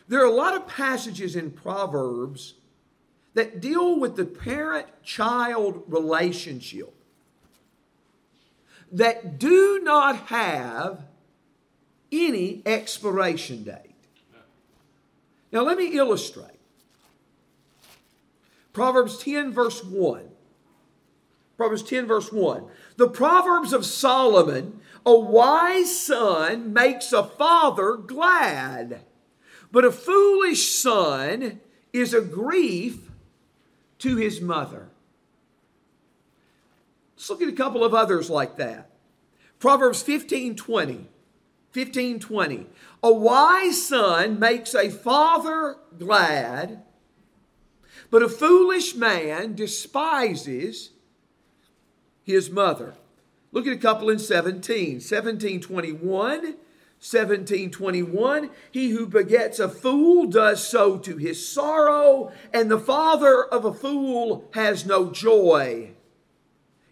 there 0.08 0.22
are 0.22 0.26
a 0.26 0.32
lot 0.32 0.56
of 0.56 0.68
passages 0.68 1.36
in 1.36 1.52
Proverbs 1.52 2.56
that 3.34 3.62
deal 3.62 4.00
with 4.00 4.16
the 4.16 4.26
parent 4.26 4.88
child 5.04 5.84
relationship 5.88 6.94
that 8.92 9.38
do 9.38 9.80
not 9.84 10.16
have 10.28 11.07
any 12.12 12.62
expiration 12.66 13.64
date. 13.64 13.96
Now, 15.52 15.62
let 15.62 15.78
me 15.78 15.96
illustrate. 15.96 16.60
Proverbs 18.74 19.18
10, 19.24 19.54
verse 19.54 19.84
1. 19.84 20.30
Proverbs 21.56 21.84
10, 21.84 22.06
verse 22.06 22.32
1. 22.32 22.66
The 22.98 23.08
Proverbs 23.08 23.74
of 23.74 23.86
Solomon 23.86 24.82
a 25.08 25.18
wise 25.18 25.98
son 26.02 26.74
makes 26.74 27.14
a 27.14 27.24
father 27.24 27.94
glad, 27.94 29.06
but 29.72 29.86
a 29.86 29.92
foolish 29.94 30.68
son 30.68 31.62
is 31.94 32.14
a 32.14 32.20
grief 32.20 33.10
to 34.00 34.18
his 34.18 34.42
mother. 34.42 34.90
Let's 37.16 37.30
look 37.30 37.42
at 37.42 37.48
a 37.48 37.54
couple 37.54 37.86
of 37.86 37.94
others 37.94 38.30
like 38.30 38.58
that. 38.58 38.90
Proverbs 39.60 40.04
15 40.04 40.58
20. 40.58 41.08
15 41.78 42.20
20. 42.20 42.66
A 43.04 43.14
wise 43.14 43.88
son 43.88 44.40
makes 44.40 44.74
a 44.74 44.90
father 44.90 45.76
glad, 46.00 46.82
but 48.10 48.24
a 48.24 48.30
foolish 48.30 48.96
man 48.96 49.54
despises 49.54 50.90
his 52.24 52.50
mother. 52.50 52.96
Look 53.52 53.68
at 53.68 53.74
a 53.74 53.78
couple 53.78 54.10
in 54.10 54.18
17. 54.18 54.94
1721. 54.94 56.02
1721 56.02 58.50
He 58.72 58.90
who 58.90 59.06
begets 59.06 59.60
a 59.60 59.70
fool 59.70 60.26
does 60.26 60.68
so 60.68 60.98
to 60.98 61.18
his 61.18 61.48
sorrow, 61.48 62.32
and 62.52 62.72
the 62.72 62.80
father 62.80 63.44
of 63.44 63.66
a 63.66 63.74
fool 63.76 64.50
has 64.56 64.84
no 64.84 65.12
joy. 65.12 65.92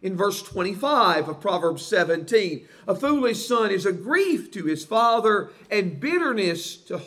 In 0.02 0.16
verse 0.16 0.42
25 0.44 1.30
of 1.30 1.42
Proverbs 1.42 1.86
17, 1.86 2.68
a 2.88 2.96
foolish 2.96 3.48
son 3.48 3.72
is 3.72 3.86
a 3.86 3.92
grief 3.92 4.52
to 4.52 4.66
his 4.66 4.86
father 4.86 5.50
and 5.72 6.00
bitterness 6.00 6.76
to 6.78 6.98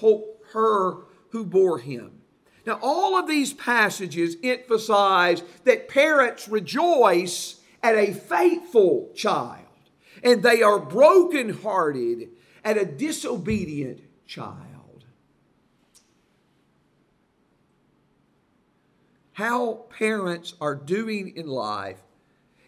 her 0.53 0.97
who 1.31 1.45
bore 1.45 1.79
him. 1.79 2.23
Now, 2.67 2.79
all 2.83 3.17
of 3.17 3.29
these 3.29 3.53
passages 3.53 4.37
emphasize 4.43 5.43
that 5.65 5.89
parents 5.89 6.49
rejoice 6.49 7.61
at 7.83 7.95
a 7.95 8.13
faithful 8.13 9.11
child, 9.15 9.65
and 10.23 10.43
they 10.43 10.63
are 10.63 10.79
brokenhearted 10.79 12.31
at 12.65 12.77
a 12.77 12.85
disobedient 12.85 14.01
child. 14.27 15.05
How 19.33 19.85
parents 19.97 20.55
are 20.61 20.75
doing 20.75 21.37
in 21.37 21.47
life 21.47 22.03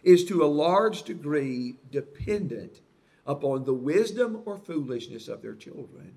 is 0.03 0.25
to 0.25 0.43
a 0.43 0.47
large 0.47 1.03
degree 1.03 1.75
dependent 1.91 2.81
upon 3.25 3.65
the 3.65 3.73
wisdom 3.73 4.41
or 4.45 4.57
foolishness 4.57 5.27
of 5.27 5.41
their 5.41 5.53
children. 5.53 6.13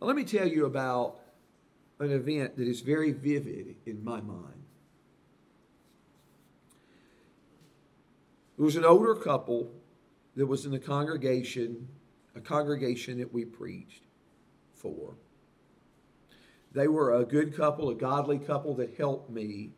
Now, 0.00 0.06
let 0.06 0.16
me 0.16 0.24
tell 0.24 0.46
you 0.46 0.66
about 0.66 1.20
an 1.98 2.10
event 2.10 2.56
that 2.56 2.68
is 2.68 2.80
very 2.80 3.12
vivid 3.12 3.76
in 3.86 4.04
my 4.04 4.20
mind. 4.20 4.64
It 8.58 8.62
was 8.62 8.76
an 8.76 8.84
older 8.84 9.14
couple 9.14 9.70
that 10.36 10.46
was 10.46 10.64
in 10.64 10.72
the 10.72 10.78
congregation, 10.78 11.88
a 12.36 12.40
congregation 12.40 13.18
that 13.18 13.32
we 13.32 13.44
preached 13.44 14.02
for. 14.74 15.14
They 16.72 16.88
were 16.88 17.14
a 17.14 17.24
good 17.24 17.56
couple, 17.56 17.90
a 17.90 17.94
godly 17.94 18.38
couple 18.38 18.74
that 18.74 18.94
helped 18.96 19.30
me 19.30 19.70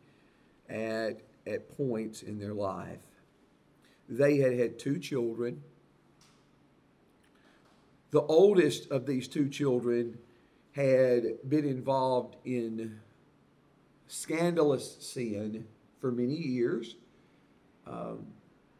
at, 0.69 1.21
at 1.47 1.75
points 1.77 2.21
in 2.21 2.39
their 2.39 2.53
life. 2.53 2.99
They 4.09 4.37
had 4.37 4.57
had 4.59 4.79
two 4.79 4.99
children. 4.99 5.63
The 8.11 8.21
oldest 8.21 8.89
of 8.91 9.05
these 9.05 9.27
two 9.27 9.49
children 9.49 10.17
had 10.71 11.23
been 11.47 11.65
involved 11.65 12.35
in 12.45 12.99
scandalous 14.07 14.97
sin 14.99 15.67
for 15.99 16.11
many 16.11 16.35
years. 16.35 16.95
Um, 17.85 18.27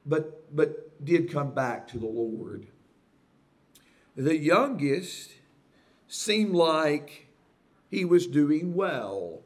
but, 0.05 0.55
but 0.55 1.03
did 1.03 1.31
come 1.31 1.51
back 1.51 1.87
to 1.89 1.99
the 1.99 2.07
Lord. 2.07 2.67
The 4.15 4.37
youngest 4.37 5.31
seemed 6.07 6.55
like 6.55 7.27
he 7.89 8.05
was 8.05 8.27
doing 8.27 8.73
well. 8.73 9.41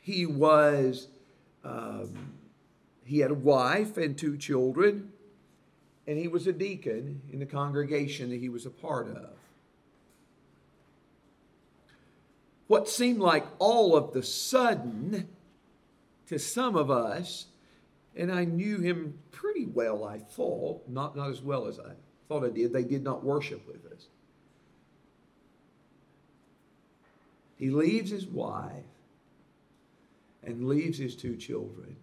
He 0.00 0.26
was, 0.26 1.08
um, 1.64 2.34
he 3.08 3.20
had 3.20 3.30
a 3.30 3.34
wife 3.34 3.96
and 3.96 4.18
two 4.18 4.36
children, 4.36 5.10
and 6.06 6.18
he 6.18 6.28
was 6.28 6.46
a 6.46 6.52
deacon 6.52 7.22
in 7.32 7.38
the 7.38 7.46
congregation 7.46 8.28
that 8.28 8.38
he 8.38 8.50
was 8.50 8.66
a 8.66 8.70
part 8.70 9.08
of. 9.08 9.30
What 12.66 12.86
seemed 12.86 13.18
like 13.18 13.46
all 13.58 13.96
of 13.96 14.12
the 14.12 14.22
sudden, 14.22 15.26
to 16.26 16.38
some 16.38 16.76
of 16.76 16.90
us, 16.90 17.46
and 18.14 18.30
I 18.30 18.44
knew 18.44 18.78
him 18.80 19.18
pretty 19.30 19.64
well, 19.64 20.04
I 20.04 20.18
thought, 20.18 20.86
not, 20.86 21.16
not 21.16 21.30
as 21.30 21.40
well 21.40 21.66
as 21.66 21.80
I 21.80 21.92
thought 22.28 22.44
I 22.44 22.50
did. 22.50 22.74
They 22.74 22.84
did 22.84 23.02
not 23.02 23.24
worship 23.24 23.66
with 23.66 23.90
us. 23.90 24.08
He 27.56 27.70
leaves 27.70 28.10
his 28.10 28.26
wife 28.26 28.84
and 30.42 30.68
leaves 30.68 30.98
his 30.98 31.16
two 31.16 31.36
children. 31.36 31.96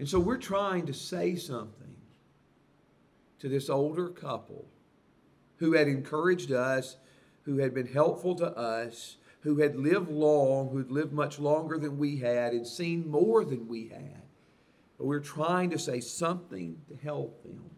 And 0.00 0.08
so 0.08 0.18
we're 0.18 0.38
trying 0.38 0.86
to 0.86 0.94
say 0.94 1.36
something 1.36 1.94
to 3.38 3.50
this 3.50 3.68
older 3.68 4.08
couple 4.08 4.64
who 5.58 5.74
had 5.74 5.88
encouraged 5.88 6.50
us, 6.50 6.96
who 7.42 7.58
had 7.58 7.74
been 7.74 7.86
helpful 7.86 8.34
to 8.36 8.46
us, 8.46 9.18
who 9.40 9.58
had 9.58 9.76
lived 9.76 10.10
long, 10.10 10.70
who'd 10.70 10.90
lived 10.90 11.12
much 11.12 11.38
longer 11.38 11.76
than 11.76 11.98
we 11.98 12.16
had 12.16 12.54
and 12.54 12.66
seen 12.66 13.10
more 13.10 13.44
than 13.44 13.68
we 13.68 13.88
had. 13.88 14.22
But 14.96 15.04
we're 15.04 15.20
trying 15.20 15.68
to 15.68 15.78
say 15.78 16.00
something 16.00 16.80
to 16.88 16.96
help 16.96 17.42
them. 17.42 17.68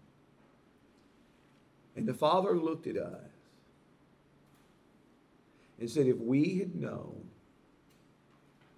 And 1.96 2.06
the 2.06 2.14
Father 2.14 2.56
looked 2.56 2.87
at 2.87 2.96
us 2.96 3.32
and 5.80 5.90
said, 5.90 6.06
If 6.06 6.18
we 6.18 6.61
had 6.61 6.76
known 6.76 7.30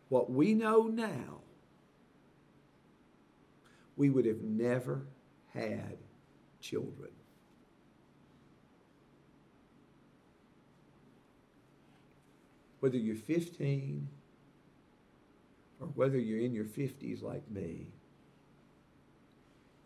what 0.09 0.31
we 0.31 0.55
know 0.55 0.85
now, 0.85 1.44
we 3.97 4.11
would 4.11 4.27
have 4.27 4.43
never 4.43 5.07
had 5.53 5.99
children. 6.61 7.11
whether 12.85 12.99
you're 12.99 13.17
15 13.17 14.07
or 15.81 15.87
whether 15.95 16.19
you're 16.19 16.41
in 16.41 16.53
your 16.53 16.67
50s 16.67 17.23
like 17.23 17.51
me, 17.51 17.87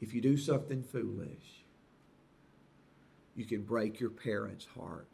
if 0.01 0.13
you 0.13 0.21
do 0.21 0.37
something 0.37 0.83
foolish, 0.83 1.63
you 3.37 3.45
can 3.45 3.63
break 3.63 4.01
your 4.01 4.11
parents' 4.11 4.67
heart. 4.77 5.07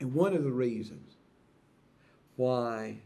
And 0.00 0.14
one 0.14 0.34
of 0.34 0.42
the 0.42 0.50
reasons 0.50 1.16
why 2.36 3.00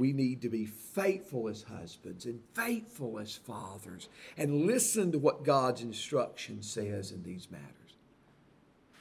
we 0.00 0.14
need 0.14 0.40
to 0.40 0.48
be 0.48 0.64
faithful 0.64 1.46
as 1.46 1.62
husbands 1.62 2.24
and 2.24 2.40
faithful 2.54 3.18
as 3.18 3.36
fathers 3.36 4.08
and 4.38 4.64
listen 4.64 5.12
to 5.12 5.18
what 5.18 5.44
God's 5.44 5.82
instruction 5.82 6.62
says 6.62 7.12
in 7.12 7.22
these 7.22 7.48
matters 7.50 7.66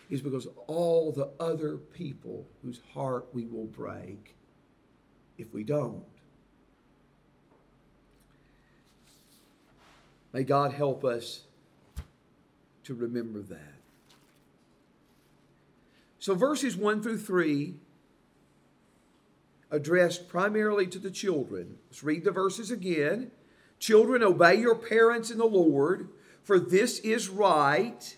is 0.10 0.22
because 0.22 0.46
all 0.68 1.14
the 1.14 1.30
other 1.40 1.78
people 1.78 2.46
whose 2.62 2.82
heart 2.94 3.28
we 3.32 3.46
will 3.46 3.68
break 3.68 4.36
if 5.38 5.54
we 5.54 5.64
don't. 5.64 6.04
May 10.34 10.44
God 10.44 10.74
help 10.74 11.06
us 11.06 11.44
to 12.84 12.94
remember 12.94 13.42
that. 13.44 13.80
So, 16.20 16.36
verses 16.36 16.76
1 16.76 17.02
through 17.02 17.20
3 17.20 17.76
addressed 19.72 20.28
primarily 20.28 20.88
to 20.88 21.00
the 21.00 21.12
children. 21.12 21.78
Let's 21.90 22.04
read 22.04 22.24
the 22.24 22.32
verses 22.32 22.72
again. 22.72 23.32
Children, 23.80 24.24
obey 24.24 24.56
your 24.56 24.76
parents 24.76 25.32
in 25.32 25.38
the 25.38 25.46
Lord, 25.46 26.10
for 26.44 26.60
this 26.60 27.00
is 27.00 27.30
right. 27.30 28.18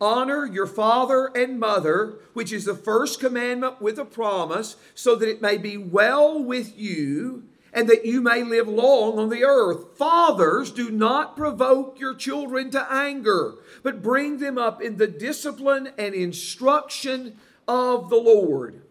Honor 0.00 0.46
your 0.46 0.66
father 0.66 1.30
and 1.36 1.60
mother, 1.60 2.18
which 2.32 2.52
is 2.52 2.64
the 2.64 2.74
first 2.74 3.20
commandment 3.20 3.80
with 3.80 3.98
a 3.98 4.04
promise, 4.04 4.76
so 4.94 5.14
that 5.14 5.28
it 5.28 5.42
may 5.42 5.56
be 5.56 5.76
well 5.76 6.42
with 6.42 6.76
you 6.78 7.44
and 7.72 7.88
that 7.88 8.04
you 8.04 8.20
may 8.20 8.42
live 8.42 8.68
long 8.68 9.18
on 9.18 9.30
the 9.30 9.44
earth. 9.44 9.96
Fathers, 9.96 10.70
do 10.70 10.90
not 10.90 11.36
provoke 11.36 11.98
your 11.98 12.14
children 12.14 12.70
to 12.70 12.92
anger, 12.92 13.54
but 13.82 14.02
bring 14.02 14.38
them 14.38 14.58
up 14.58 14.82
in 14.82 14.96
the 14.98 15.06
discipline 15.06 15.90
and 15.96 16.14
instruction 16.14 17.38
of 17.66 18.10
the 18.10 18.16
Lord. 18.16 18.82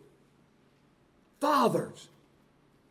Fathers, 1.41 2.07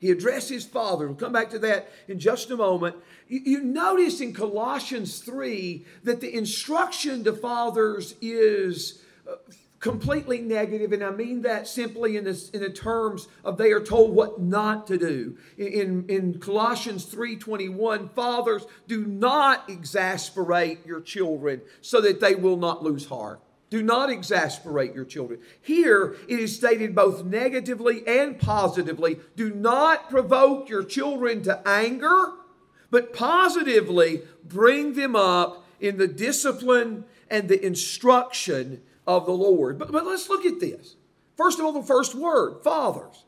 he 0.01 0.11
addressed 0.11 0.49
his 0.49 0.65
father. 0.65 1.07
We'll 1.07 1.15
come 1.15 1.33
back 1.33 1.51
to 1.51 1.59
that 1.61 1.91
in 2.09 2.19
just 2.19 2.51
a 2.51 2.57
moment. 2.57 2.97
You, 3.29 3.63
notice 3.63 4.21
in 4.21 4.33
Colossians 4.35 5.21
3 5.21 5.85
that 6.03 6.21
the 6.21 6.35
instruction 6.35 7.23
to 7.25 7.33
fathers 7.33 8.17
is 8.21 9.03
uh, 9.31 9.37
completely 9.79 10.41
negative, 10.41 10.93
and 10.93 11.05
I 11.05 11.11
mean 11.11 11.43
that 11.43 11.69
simply 11.69 12.17
in, 12.17 12.27
in 12.27 12.61
the 12.61 12.71
terms 12.71 13.29
of 13.45 13.57
they 13.57 13.73
are 13.73 13.81
told 13.81 14.15
what 14.15 14.41
not 14.41 14.87
to 14.89 14.99
do. 14.99 15.37
In, 15.57 16.07
in 16.09 16.41
Colossians 16.41 17.07
3.21, 17.07 18.11
fathers, 18.13 18.67
do 18.89 19.05
not 19.05 19.69
exasperate 19.69 20.85
your 20.85 21.01
children 21.01 21.61
so 21.83 22.01
that 22.01 22.21
they 22.21 22.35
will 22.35 22.57
not 22.57 22.83
lose 22.83 23.07
heart. 23.07 23.41
Do 23.71 23.83
not 23.83 24.11
exasperate 24.11 24.95
your 24.95 25.05
children. 25.05 25.41
Here 25.63 26.17
it 26.29 26.41
is 26.41 26.57
stated 26.57 26.95
both 26.95 27.25
negatively 27.25 28.07
and 28.07 28.39
positively. 28.39 29.21
Do 29.37 29.55
not 29.55 30.11
provoke 30.11 30.69
your 30.69 30.83
children 30.83 31.43
to 31.45 31.67
anger, 31.67 32.33
but 32.91 33.13
positively 33.13 34.23
bring 34.45 34.95
them 34.95 35.15
up 35.15 35.65
in 35.79 35.99
the 35.99 36.09
discipline 36.09 37.05
and 37.31 37.49
the 37.49 37.65
instruction 37.65 38.83
of 39.07 39.25
the 39.25 39.33
Lord. 39.33 39.79
But, 39.79 39.93
but 39.93 40.05
let's 40.05 40.29
look 40.29 40.45
at 40.45 40.59
this. 40.59 40.97
First 41.37 41.61
of 41.61 41.65
all, 41.65 41.73
the 41.73 41.83
first 41.83 42.15
word, 42.15 42.63
fathers. 42.65 43.25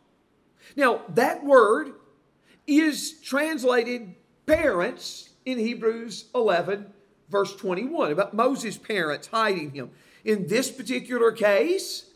Now, 0.77 1.03
that 1.09 1.45
word 1.45 1.93
is 2.67 3.21
translated 3.21 4.15
parents 4.47 5.31
in 5.45 5.59
Hebrews 5.59 6.27
11, 6.35 6.93
verse 7.31 7.55
21, 7.57 8.13
about 8.13 8.35
Moses' 8.35 8.77
parents 8.77 9.29
hiding 9.29 9.71
him. 9.71 9.91
In 10.25 10.47
this 10.47 10.71
particular 10.71 11.33
case, 11.33 12.07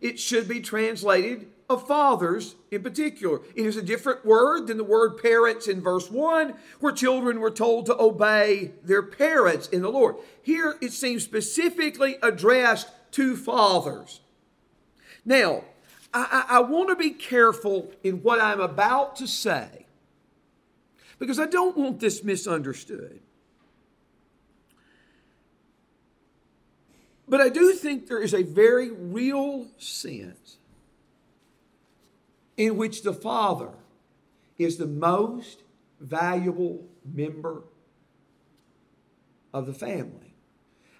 it 0.00 0.18
should 0.18 0.48
be 0.48 0.60
translated 0.60 1.46
of 1.68 1.86
fathers 1.86 2.54
in 2.70 2.82
particular. 2.82 3.40
It 3.54 3.66
is 3.66 3.76
a 3.76 3.82
different 3.82 4.24
word 4.24 4.66
than 4.66 4.76
the 4.76 4.84
word 4.84 5.20
parents 5.20 5.68
in 5.68 5.80
verse 5.80 6.10
1, 6.10 6.54
where 6.80 6.92
children 6.92 7.40
were 7.40 7.50
told 7.50 7.86
to 7.86 8.00
obey 8.00 8.72
their 8.84 9.02
parents 9.02 9.68
in 9.68 9.82
the 9.82 9.90
Lord. 9.90 10.16
Here 10.42 10.76
it 10.80 10.92
seems 10.92 11.24
specifically 11.24 12.16
addressed 12.22 12.88
to 13.12 13.36
fathers. 13.36 14.20
Now, 15.24 15.64
I, 16.12 16.44
I, 16.48 16.56
I 16.56 16.60
want 16.60 16.88
to 16.90 16.96
be 16.96 17.10
careful 17.10 17.92
in 18.02 18.22
what 18.22 18.40
I'm 18.40 18.60
about 18.60 19.16
to 19.16 19.26
say 19.26 19.86
because 21.18 21.38
I 21.38 21.46
don't 21.46 21.76
want 21.76 22.00
this 22.00 22.24
misunderstood. 22.24 23.20
But 27.28 27.40
I 27.40 27.48
do 27.48 27.72
think 27.72 28.06
there 28.06 28.22
is 28.22 28.34
a 28.34 28.42
very 28.42 28.90
real 28.90 29.68
sense 29.78 30.58
in 32.56 32.76
which 32.76 33.02
the 33.02 33.14
Father 33.14 33.70
is 34.58 34.76
the 34.76 34.86
most 34.86 35.62
valuable 36.00 36.86
member 37.04 37.64
of 39.52 39.66
the 39.66 39.72
family. 39.72 40.34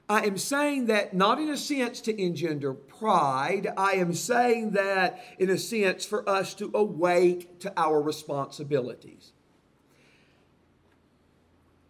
I 0.09 0.27
am 0.27 0.37
saying 0.37 0.87
that 0.87 1.15
not 1.15 1.39
in 1.39 1.49
a 1.49 1.57
sense 1.57 2.01
to 2.03 2.21
engender 2.21 2.75
pride. 2.75 3.69
I 3.77 3.93
am 3.93 4.13
saying 4.13 4.73
that 4.73 5.25
in 5.39 5.49
a 5.49 5.59
sense 5.59 6.05
for 6.05 6.29
us 6.29 6.55
to 6.55 6.71
awake 6.75 7.61
to 7.61 7.73
our 7.77 8.03
responsibilities. 8.03 9.33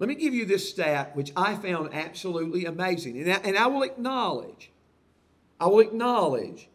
Let 0.02 0.08
me 0.08 0.16
give 0.16 0.34
you 0.34 0.44
this 0.44 0.68
stat, 0.68 1.14
which 1.14 1.30
I 1.36 1.54
found 1.54 1.94
absolutely 1.94 2.64
amazing. 2.64 3.20
And 3.20 3.30
I, 3.30 3.36
and 3.44 3.56
I 3.56 3.68
will 3.68 3.84
acknowledge, 3.84 4.72
I 5.60 5.68
will 5.68 5.78
acknowledge 5.78 6.68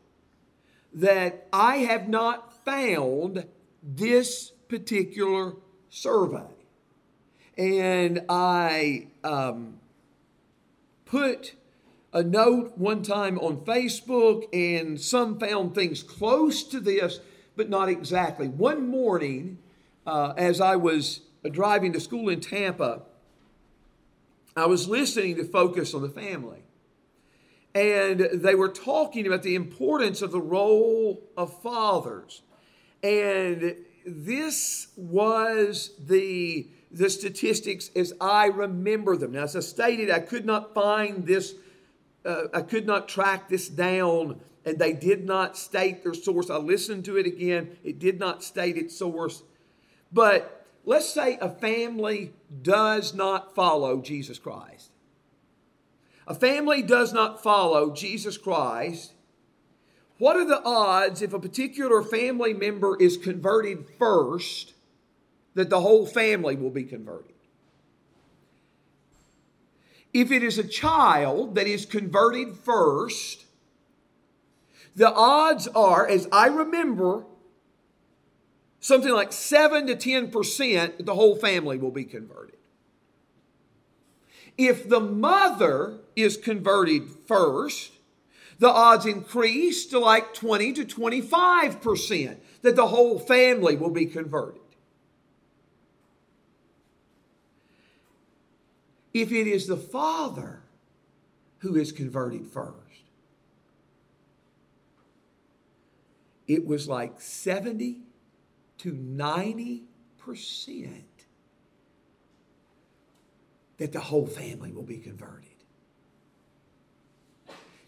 that 0.93 1.45
I 1.51 1.79
have 1.79 2.07
not 2.07 2.63
found 2.63 3.45
this 3.83 4.51
particular 4.69 5.55
survey. 5.89 6.47
And 7.57 8.23
I 8.29 9.07
um, 9.25 9.81
put 11.03 11.55
a 12.13 12.23
note 12.23 12.77
one 12.77 13.03
time 13.03 13.37
on 13.39 13.57
Facebook, 13.57 14.45
and 14.53 15.01
some 15.01 15.37
found 15.37 15.75
things 15.75 16.01
close 16.01 16.63
to 16.63 16.79
this, 16.79 17.19
but 17.57 17.69
not 17.69 17.89
exactly. 17.89 18.47
One 18.47 18.87
morning, 18.87 19.57
uh, 20.05 20.33
as 20.37 20.61
I 20.61 20.77
was 20.77 21.23
driving 21.51 21.91
to 21.91 21.99
school 21.99 22.29
in 22.29 22.39
Tampa, 22.39 23.01
I 24.57 24.65
was 24.65 24.87
listening 24.87 25.35
to 25.35 25.43
Focus 25.43 25.93
on 25.93 26.01
the 26.01 26.09
Family. 26.09 26.63
And 27.75 28.19
they 28.33 28.55
were 28.55 28.69
talking 28.69 29.27
about 29.27 29.43
the 29.43 29.53
importance 29.53 30.23
of 30.23 30.31
the 30.31 30.41
role 30.41 31.21
of 31.37 31.61
fathers. 31.61 32.41
And 33.03 33.75
this 34.03 34.87
was 34.97 35.91
the, 35.99 36.67
the 36.89 37.07
statistics 37.07 37.91
as 37.95 38.13
I 38.19 38.47
remember 38.47 39.15
them. 39.15 39.33
Now, 39.33 39.43
as 39.43 39.55
I 39.55 39.59
stated, 39.59 40.09
I 40.09 40.21
could 40.21 40.45
not 40.45 40.73
find 40.73 41.27
this, 41.27 41.53
uh, 42.25 42.45
I 42.51 42.61
could 42.61 42.87
not 42.87 43.07
track 43.07 43.49
this 43.49 43.69
down, 43.69 44.39
and 44.65 44.79
they 44.79 44.93
did 44.93 45.23
not 45.23 45.55
state 45.55 46.03
their 46.03 46.15
source. 46.15 46.49
I 46.49 46.57
listened 46.57 47.05
to 47.05 47.17
it 47.17 47.27
again, 47.27 47.77
it 47.83 47.99
did 47.99 48.19
not 48.19 48.43
state 48.43 48.75
its 48.75 48.97
source. 48.97 49.43
But 50.11 50.56
let's 50.87 51.09
say 51.09 51.37
a 51.41 51.49
family 51.49 52.31
does 52.63 53.13
not 53.13 53.53
follow 53.53 54.01
Jesus 54.01 54.39
Christ. 54.39 54.89
A 56.25 56.33
family 56.33 56.81
does 56.81 57.11
not 57.11 57.43
follow 57.43 57.93
Jesus 57.93 58.37
Christ. 58.37 59.11
What 60.17 60.37
are 60.37 60.45
the 60.45 60.63
odds 60.63 61.21
if 61.21 61.33
a 61.33 61.39
particular 61.39 62.01
family 62.01 62.53
member 62.53 62.95
is 62.99 63.17
converted 63.17 63.85
first 63.99 64.73
that 65.55 65.69
the 65.69 65.81
whole 65.81 66.07
family 66.07 66.55
will 66.55 66.71
be 66.71 66.85
converted? 66.85 67.35
If 70.13 70.31
it 70.31 70.41
is 70.41 70.57
a 70.57 70.63
child 70.63 71.55
that 71.55 71.67
is 71.67 71.85
converted 71.85 72.55
first, 72.55 73.45
the 74.95 75.13
odds 75.13 75.67
are, 75.67 76.07
as 76.07 76.29
I 76.31 76.47
remember 76.47 77.25
something 78.79 79.11
like 79.11 79.33
7 79.33 79.87
to 79.87 79.95
10% 79.95 81.05
the 81.05 81.15
whole 81.15 81.35
family 81.35 81.77
will 81.77 81.91
be 81.91 82.05
converted. 82.05 82.55
If 84.57 84.89
the 84.89 84.99
mother 84.99 85.99
is 86.15 86.35
converted 86.35 87.09
first, 87.27 87.91
the 88.59 88.69
odds 88.69 89.05
increase 89.05 89.85
to 89.87 89.99
like 89.99 90.33
20 90.33 90.73
to 90.73 90.85
25% 90.85 92.37
that 92.63 92.75
the 92.75 92.87
whole 92.87 93.19
family 93.19 93.75
will 93.75 93.91
be 93.91 94.07
converted. 94.07 94.61
If 99.13 99.31
it 99.31 99.47
is 99.47 99.67
the 99.67 99.77
father 99.77 100.63
who 101.59 101.75
is 101.75 101.91
converted 101.91 102.47
first, 102.47 102.75
it 106.47 106.65
was 106.65 106.87
like 106.87 107.19
70 107.19 108.06
to 108.79 108.93
90% 108.93 109.83
that 113.77 113.91
the 113.91 113.99
whole 113.99 114.27
family 114.27 114.71
will 114.71 114.83
be 114.83 114.97
converted. 114.97 115.49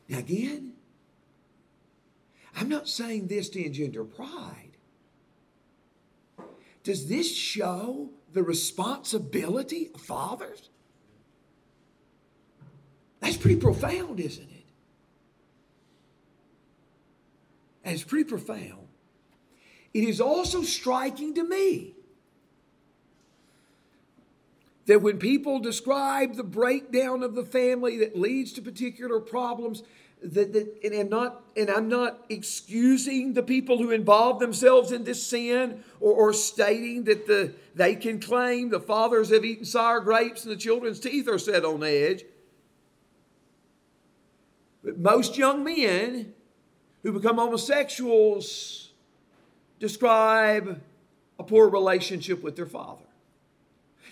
Now, 0.08 0.20
again, 0.20 0.74
I'm 2.56 2.70
not 2.70 2.88
saying 2.88 3.28
this 3.28 3.50
to 3.50 3.64
engender 3.64 4.04
pride. 4.04 4.78
Does 6.84 7.08
this 7.08 7.34
show 7.36 8.10
the 8.34 8.44
responsibility 8.44 9.92
of 9.94 10.02
fathers? 10.02 10.70
That's 13.20 13.38
pretty 13.38 13.60
profound, 13.60 14.20
isn't 14.20 14.50
it? 14.50 14.66
And 17.84 17.94
it's 17.94 18.04
pretty 18.04 18.30
profound. 18.30 18.89
It 19.94 20.04
is 20.04 20.22
also 20.22 20.62
striking 20.62 21.34
to 21.36 21.44
me 21.44 21.96
that 24.86 25.02
when 25.02 25.20
people 25.20 25.60
describe 25.60 26.36
the 26.36 26.44
breakdown 26.44 27.22
of 27.22 27.36
the 27.36 27.46
family 27.46 27.98
that 27.98 28.18
leads 28.18 28.54
to 28.54 28.62
particular 28.62 29.20
problems, 29.20 29.84
that, 30.22 30.52
that 30.54 30.80
and 30.84 30.94
I'm 30.94 31.10
not 31.10 31.44
and 31.56 31.70
I'm 31.70 31.88
not 31.88 32.26
excusing 32.30 33.34
the 33.34 33.44
people 33.44 33.78
who 33.78 33.92
involve 33.92 34.40
themselves 34.40 34.92
in 34.92 35.04
this 35.04 35.26
sin 35.26 35.84
or, 36.00 36.14
or 36.14 36.34
stating 36.34 37.06
that 37.06 37.26
the 37.26 37.54
they 37.76 37.96
can 37.96 38.20
claim 38.20 38.70
the 38.70 38.80
fathers 38.80 39.30
have 39.30 39.46
eaten 39.46 39.64
sour 39.64 40.02
grapes 40.02 40.44
and 40.44 40.52
the 40.52 40.58
children's 40.58 41.00
teeth 41.00 41.28
are 41.28 41.40
set 41.40 41.64
on 41.64 41.84
edge. 41.84 42.26
But 44.84 44.98
most 44.98 45.38
young 45.38 45.64
men 45.64 46.34
who 47.04 47.14
become 47.14 47.38
homosexuals 47.38 48.89
describe 49.80 50.82
a 51.40 51.44
poor 51.44 51.70
relationship 51.70 52.44
with 52.44 52.56
their 52.56 52.66
father. 52.66 53.04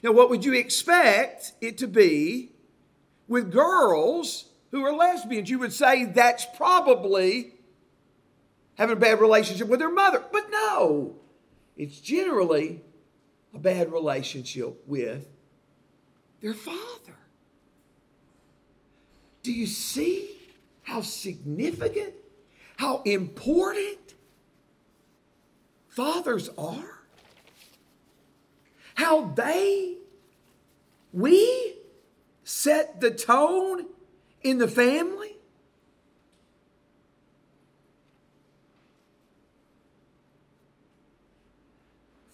Now, 0.02 0.12
what 0.12 0.30
would 0.30 0.46
you 0.46 0.54
expect 0.54 1.54
it 1.62 1.78
to 1.80 1.88
be 1.88 2.52
with 3.28 3.52
girls 3.52 4.46
who 4.72 4.86
are 4.86 4.94
lesbians? 4.94 5.50
You 5.50 5.60
would 5.60 5.74
say 5.74 6.06
that's 6.06 6.46
probably 6.56 7.54
having 8.76 8.96
a 8.96 9.00
bad 9.00 9.20
relationship 9.20 9.68
with 9.68 9.80
their 9.80 9.92
mother. 9.92 10.24
But 10.32 10.50
no, 10.52 11.16
it's 11.76 12.00
generally 12.00 12.82
a 13.54 13.60
bad 13.60 13.92
relationship 13.92 14.84
with 14.88 15.28
their 16.42 16.54
father. 16.54 17.16
Do 19.42 19.52
you 19.52 19.66
see 19.66 20.30
how 20.84 21.02
significant, 21.02 22.14
how 22.78 23.02
important 23.04 24.14
fathers 25.98 26.48
are, 26.60 27.02
how 28.94 29.26
they, 29.34 29.96
we 31.12 31.74
set 32.44 33.02
the 33.02 33.10
tone 33.10 33.88
in 34.44 34.60
the 34.60 34.68
family. 34.68 35.36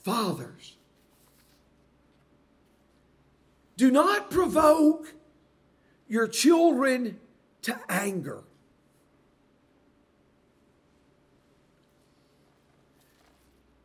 Fathers, 0.02 0.76
do 3.78 3.90
not 3.90 4.30
provoke 4.30 5.14
your 6.10 6.28
children 6.28 7.18
to 7.62 7.80
anger. 7.88 8.44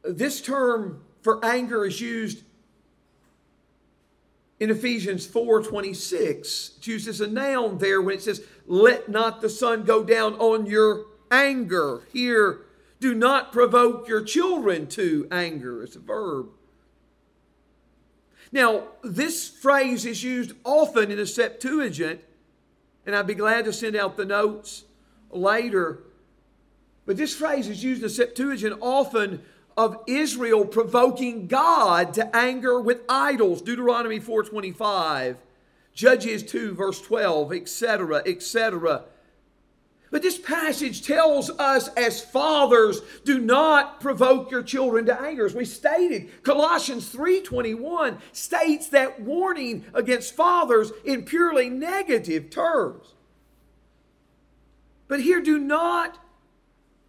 This 0.08 0.40
term 0.40 1.02
for 1.20 1.44
anger 1.44 1.84
is 1.84 2.00
used 2.00 2.42
in 4.58 4.70
Ephesians 4.70 5.26
4:26. 5.26 6.72
It's 6.78 6.86
used 6.86 7.08
as 7.08 7.20
a 7.20 7.26
noun 7.26 7.76
there 7.76 8.00
when 8.00 8.14
it 8.14 8.22
says, 8.22 8.42
"Let 8.66 9.10
not 9.10 9.42
the 9.42 9.50
sun 9.50 9.84
go 9.84 10.02
down 10.02 10.34
on 10.34 10.64
your 10.64 11.06
anger." 11.30 12.02
Here, 12.10 12.62
do 13.00 13.14
not 13.14 13.52
provoke 13.52 14.08
your 14.08 14.22
children 14.22 14.86
to 14.88 15.28
anger. 15.30 15.82
It's 15.82 15.96
a 15.96 16.00
verb. 16.00 16.48
Now, 18.50 18.88
this 19.02 19.46
phrase 19.46 20.06
is 20.06 20.24
used 20.24 20.54
often 20.64 21.10
in 21.10 21.18
the 21.18 21.26
Septuagint, 21.26 22.22
and 23.04 23.14
I'd 23.14 23.26
be 23.26 23.34
glad 23.34 23.66
to 23.66 23.74
send 23.74 23.94
out 23.94 24.16
the 24.16 24.24
notes 24.24 24.84
later 25.30 26.02
But 27.08 27.16
this 27.16 27.34
phrase 27.34 27.70
is 27.70 27.82
used 27.82 28.02
in 28.02 28.08
the 28.08 28.14
Septuagint 28.14 28.76
often 28.82 29.40
of 29.78 29.96
Israel 30.08 30.64
provoking 30.66 31.46
God 31.46 32.12
to 32.14 32.36
anger 32.36 32.80
with 32.80 33.02
idols. 33.08 33.62
Deuteronomy 33.62 34.18
4:25, 34.18 35.36
Judges 35.94 36.42
2 36.42 36.74
verse 36.74 37.00
12, 37.00 37.52
etc., 37.52 38.22
etc. 38.26 39.04
But 40.10 40.22
this 40.22 40.36
passage 40.38 41.06
tells 41.06 41.50
us 41.50 41.88
as 41.88 42.24
fathers, 42.24 43.02
do 43.24 43.38
not 43.38 44.00
provoke 44.00 44.50
your 44.50 44.64
children 44.64 45.06
to 45.06 45.20
anger. 45.20 45.46
As 45.46 45.54
we 45.54 45.64
stated, 45.64 46.42
Colossians 46.42 47.08
3:21 47.10 48.18
states 48.32 48.88
that 48.88 49.20
warning 49.20 49.84
against 49.94 50.34
fathers 50.34 50.90
in 51.04 51.24
purely 51.24 51.70
negative 51.70 52.50
terms. 52.50 53.14
But 55.06 55.20
here, 55.20 55.40
do 55.40 55.58
not 55.58 56.18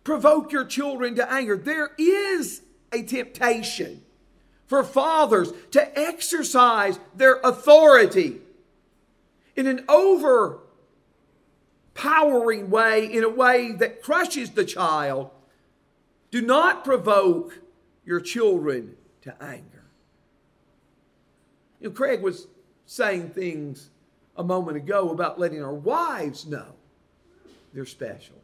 provoke 0.03 0.51
your 0.51 0.65
children 0.65 1.15
to 1.15 1.31
anger. 1.31 1.57
There 1.57 1.91
is 1.97 2.61
a 2.91 3.03
temptation 3.03 4.01
for 4.67 4.83
fathers 4.83 5.51
to 5.71 5.99
exercise 5.99 6.99
their 7.15 7.39
authority 7.43 8.39
in 9.55 9.67
an 9.67 9.83
over 9.89 10.59
empowering 11.99 12.69
way, 12.69 13.11
in 13.11 13.23
a 13.23 13.29
way 13.29 13.73
that 13.73 14.01
crushes 14.01 14.51
the 14.51 14.63
child, 14.63 15.29
do 16.31 16.41
not 16.41 16.85
provoke 16.85 17.59
your 18.05 18.21
children 18.21 18.95
to 19.21 19.43
anger. 19.43 19.83
You 21.81 21.89
know, 21.89 21.93
Craig 21.93 22.21
was 22.21 22.47
saying 22.85 23.31
things 23.31 23.89
a 24.37 24.43
moment 24.43 24.77
ago 24.77 25.09
about 25.09 25.39
letting 25.39 25.61
our 25.61 25.73
wives 25.73 26.45
know 26.45 26.67
they're 27.73 27.85
special. 27.85 28.35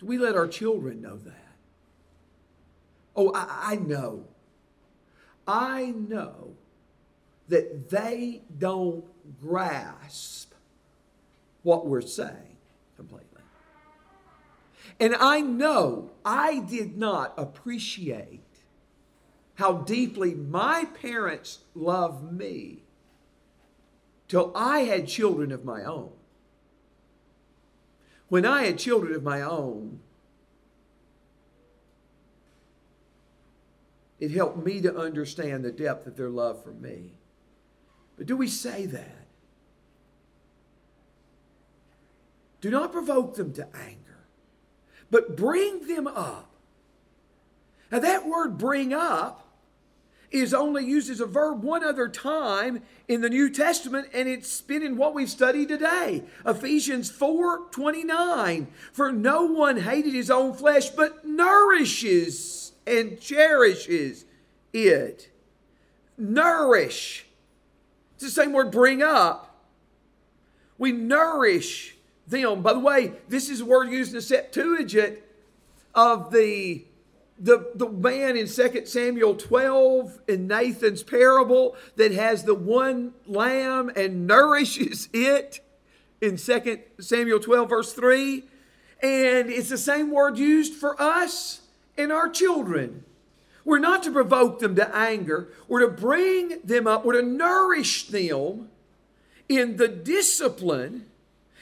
Do 0.00 0.06
we 0.06 0.16
let 0.16 0.34
our 0.34 0.48
children 0.48 1.02
know 1.02 1.18
that? 1.18 1.56
Oh, 3.14 3.32
I, 3.34 3.72
I 3.72 3.76
know. 3.76 4.24
I 5.46 5.92
know 5.96 6.54
that 7.48 7.90
they 7.90 8.42
don't 8.56 9.04
grasp 9.40 10.54
what 11.62 11.86
we're 11.86 12.00
saying 12.00 12.56
completely. 12.96 13.26
And 14.98 15.14
I 15.14 15.42
know 15.42 16.10
I 16.24 16.60
did 16.60 16.96
not 16.96 17.34
appreciate 17.36 18.40
how 19.56 19.72
deeply 19.78 20.34
my 20.34 20.86
parents 21.02 21.58
loved 21.74 22.32
me 22.32 22.84
till 24.28 24.52
I 24.54 24.80
had 24.80 25.06
children 25.06 25.52
of 25.52 25.64
my 25.64 25.84
own. 25.84 26.12
When 28.30 28.46
I 28.46 28.62
had 28.62 28.78
children 28.78 29.12
of 29.12 29.24
my 29.24 29.42
own, 29.42 29.98
it 34.20 34.30
helped 34.30 34.64
me 34.64 34.80
to 34.82 34.96
understand 34.96 35.64
the 35.64 35.72
depth 35.72 36.06
of 36.06 36.16
their 36.16 36.30
love 36.30 36.62
for 36.62 36.70
me. 36.70 37.14
But 38.16 38.26
do 38.26 38.36
we 38.36 38.46
say 38.46 38.86
that? 38.86 39.26
Do 42.60 42.70
not 42.70 42.92
provoke 42.92 43.34
them 43.34 43.52
to 43.54 43.66
anger, 43.74 44.26
but 45.10 45.36
bring 45.36 45.88
them 45.88 46.06
up. 46.06 46.54
Now, 47.90 47.98
that 47.98 48.28
word 48.28 48.58
bring 48.58 48.94
up 48.94 49.48
is 50.30 50.54
only 50.54 50.84
used 50.84 51.10
as 51.10 51.20
a 51.20 51.26
verb 51.26 51.62
one 51.62 51.82
other 51.82 52.08
time 52.08 52.82
in 53.08 53.20
the 53.20 53.28
New 53.28 53.50
Testament, 53.50 54.08
and 54.14 54.28
it's 54.28 54.60
been 54.60 54.82
in 54.82 54.96
what 54.96 55.14
we've 55.14 55.30
studied 55.30 55.68
today. 55.68 56.22
Ephesians 56.46 57.10
4 57.10 57.66
29. 57.70 58.68
For 58.92 59.10
no 59.10 59.44
one 59.44 59.78
hated 59.78 60.14
his 60.14 60.30
own 60.30 60.54
flesh, 60.54 60.90
but 60.90 61.26
nourishes 61.26 62.72
and 62.86 63.20
cherishes 63.20 64.24
it. 64.72 65.30
Nourish. 66.16 67.26
It's 68.14 68.24
the 68.24 68.30
same 68.30 68.52
word 68.52 68.70
bring 68.70 69.02
up. 69.02 69.46
We 70.78 70.92
nourish 70.92 71.96
them. 72.26 72.62
By 72.62 72.72
the 72.72 72.78
way, 72.78 73.12
this 73.28 73.50
is 73.50 73.60
a 73.60 73.64
word 73.64 73.90
used 73.90 74.12
in 74.12 74.16
the 74.16 74.22
Septuagint 74.22 75.18
of 75.94 76.30
the 76.30 76.84
the, 77.40 77.72
the 77.74 77.88
man 77.88 78.36
in 78.36 78.46
2 78.46 78.84
Samuel 78.84 79.34
12 79.34 80.20
in 80.28 80.46
Nathan's 80.46 81.02
parable 81.02 81.74
that 81.96 82.12
has 82.12 82.44
the 82.44 82.54
one 82.54 83.14
lamb 83.26 83.90
and 83.96 84.26
nourishes 84.26 85.08
it 85.12 85.60
in 86.20 86.36
2 86.36 86.80
Samuel 87.00 87.40
12, 87.40 87.68
verse 87.68 87.92
3. 87.94 88.44
And 89.02 89.48
it's 89.48 89.70
the 89.70 89.78
same 89.78 90.10
word 90.10 90.36
used 90.36 90.74
for 90.74 91.00
us 91.00 91.62
and 91.96 92.12
our 92.12 92.28
children. 92.28 93.04
We're 93.64 93.78
not 93.78 94.02
to 94.02 94.10
provoke 94.10 94.58
them 94.58 94.74
to 94.76 94.94
anger, 94.94 95.48
we're 95.68 95.80
to 95.80 95.88
bring 95.88 96.60
them 96.62 96.86
up, 96.86 97.04
we're 97.04 97.20
to 97.20 97.26
nourish 97.26 98.08
them 98.08 98.68
in 99.48 99.76
the 99.76 99.88
discipline 99.88 101.06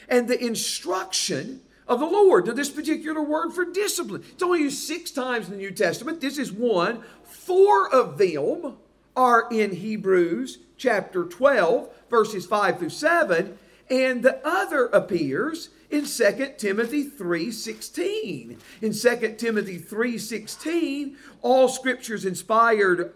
and 0.08 0.28
the 0.28 0.42
instruction 0.42 1.60
of 1.88 2.00
the 2.00 2.06
Lord. 2.06 2.44
to 2.44 2.52
this 2.52 2.70
particular 2.70 3.22
word 3.22 3.52
for 3.52 3.64
discipline, 3.64 4.22
it's 4.30 4.42
only 4.42 4.60
used 4.60 4.78
six 4.78 5.10
times 5.10 5.46
in 5.46 5.52
the 5.52 5.58
New 5.58 5.70
Testament. 5.70 6.20
This 6.20 6.38
is 6.38 6.52
one. 6.52 7.02
Four 7.24 7.92
of 7.92 8.18
them 8.18 8.76
are 9.16 9.48
in 9.50 9.72
Hebrews 9.72 10.58
chapter 10.76 11.24
12, 11.24 11.88
verses 12.08 12.46
5 12.46 12.78
through 12.78 12.90
7, 12.90 13.58
and 13.90 14.22
the 14.22 14.46
other 14.46 14.86
appears 14.86 15.70
in 15.90 16.04
2 16.04 16.58
Timothy 16.58 17.02
3:16. 17.02 18.58
In 18.82 18.92
2 18.92 19.38
Timothy 19.38 19.78
3:16, 19.78 21.16
all 21.40 21.68
scriptures 21.68 22.24
inspired 22.24 23.14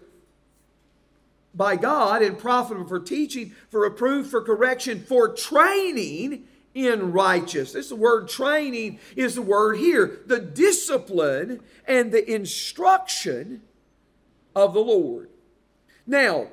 by 1.54 1.76
God 1.76 2.22
and 2.22 2.38
profitable 2.38 2.88
for 2.88 2.98
teaching, 2.98 3.54
for 3.70 3.80
reproof, 3.80 4.28
for 4.28 4.40
correction, 4.40 5.04
for 5.06 5.28
training 5.28 6.48
in 6.74 7.12
righteousness. 7.12 7.88
The 7.88 7.96
word 7.96 8.28
training 8.28 8.98
is 9.16 9.34
the 9.34 9.42
word 9.42 9.76
here 9.76 10.20
the 10.26 10.40
discipline 10.40 11.60
and 11.86 12.12
the 12.12 12.30
instruction 12.32 13.62
of 14.54 14.74
the 14.74 14.80
Lord. 14.80 15.28
Now, 16.06 16.48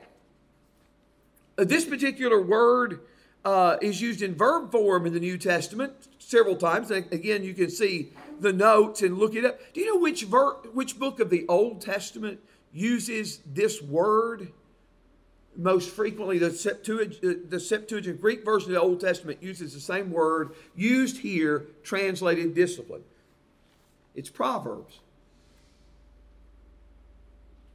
uh, 1.58 1.64
this 1.64 1.86
particular 1.86 2.42
word 2.42 3.02
uh, 3.44 3.78
is 3.82 4.02
used 4.02 4.22
in 4.22 4.36
verb 4.36 4.72
form 4.72 5.06
in 5.06 5.14
the 5.14 5.20
New 5.20 5.38
Testament 5.38 5.94
several 6.20 6.56
times. 6.56 6.92
And 6.92 7.12
Again, 7.12 7.44
you 7.44 7.54
can 7.54 7.70
see 7.70 8.12
the 8.40 8.54
notes 8.54 9.02
and 9.02 9.18
look 9.18 9.36
it 9.36 9.46
up. 9.46 9.60
Do 9.74 9.82
you 9.82 9.94
know 9.94 10.00
which 10.00 10.24
ver- 10.24 10.56
which 10.74 11.00
book 11.00 11.20
of 11.20 11.30
the 11.30 11.46
Old 11.48 11.82
Testament 11.82 12.40
uses 12.72 13.40
this 13.46 13.82
word 13.82 14.52
most 15.56 15.90
frequently 15.90 16.38
the 16.38 16.52
Septuagint, 16.52 17.24
uh, 17.24 17.40
the 17.50 17.60
Septuagint 17.60 18.22
Greek 18.22 18.46
version 18.46 18.70
of 18.70 18.76
the 18.76 18.82
Old 18.82 19.00
Testament 19.02 19.44
uses 19.44 19.74
the 19.74 19.80
same 19.80 20.12
word 20.12 20.52
used 20.76 21.18
here, 21.18 21.66
translated 21.84 22.54
discipline. 22.54 23.04
It's 24.16 24.30
Proverbs. 24.30 25.00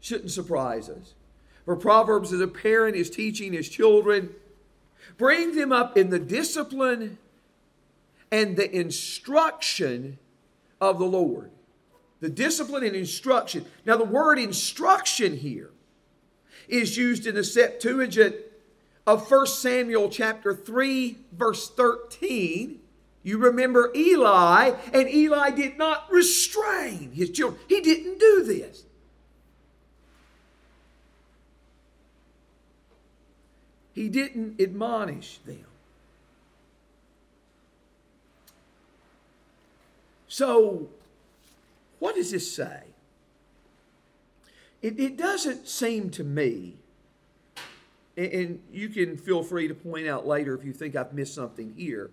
Shouldn't 0.00 0.30
surprise 0.30 0.88
us. 0.88 1.14
For 1.64 1.76
Proverbs, 1.76 2.32
as 2.32 2.40
a 2.40 2.48
parent 2.48 2.96
is 2.96 3.08
teaching 3.08 3.52
his 3.52 3.68
children, 3.68 4.34
bring 5.16 5.56
them 5.56 5.72
up 5.72 5.96
in 5.96 6.10
the 6.10 6.18
discipline 6.18 7.18
and 8.30 8.56
the 8.56 8.70
instruction 8.74 10.18
of 10.80 10.98
the 10.98 11.06
Lord. 11.06 11.50
The 12.20 12.28
discipline 12.28 12.84
and 12.84 12.96
instruction. 12.96 13.64
Now, 13.86 13.96
the 13.96 14.04
word 14.04 14.38
instruction 14.38 15.36
here 15.36 15.70
is 16.68 16.96
used 16.96 17.26
in 17.26 17.34
the 17.34 17.44
Septuagint 17.44 18.36
of 19.06 19.30
1 19.30 19.46
Samuel 19.46 20.08
chapter 20.08 20.54
3 20.54 21.18
verse 21.32 21.70
13. 21.70 22.80
You 23.22 23.38
remember 23.38 23.90
Eli, 23.96 24.72
and 24.92 25.08
Eli 25.08 25.50
did 25.50 25.78
not 25.78 26.10
restrain 26.12 27.10
his 27.12 27.30
children. 27.30 27.60
He 27.68 27.80
didn't 27.80 28.18
do 28.20 28.44
this. 28.44 28.84
He 33.94 34.08
didn't 34.08 34.60
admonish 34.60 35.38
them. 35.46 35.64
So, 40.28 40.88
what 42.00 42.16
does 42.16 42.32
this 42.32 42.52
say? 42.52 42.82
It, 44.84 45.00
it 45.00 45.16
doesn't 45.16 45.66
seem 45.66 46.10
to 46.10 46.22
me, 46.22 46.76
and, 48.18 48.32
and 48.32 48.62
you 48.70 48.90
can 48.90 49.16
feel 49.16 49.42
free 49.42 49.66
to 49.66 49.74
point 49.74 50.06
out 50.06 50.26
later 50.26 50.54
if 50.54 50.62
you 50.62 50.74
think 50.74 50.94
I've 50.94 51.14
missed 51.14 51.34
something 51.34 51.72
here. 51.74 52.10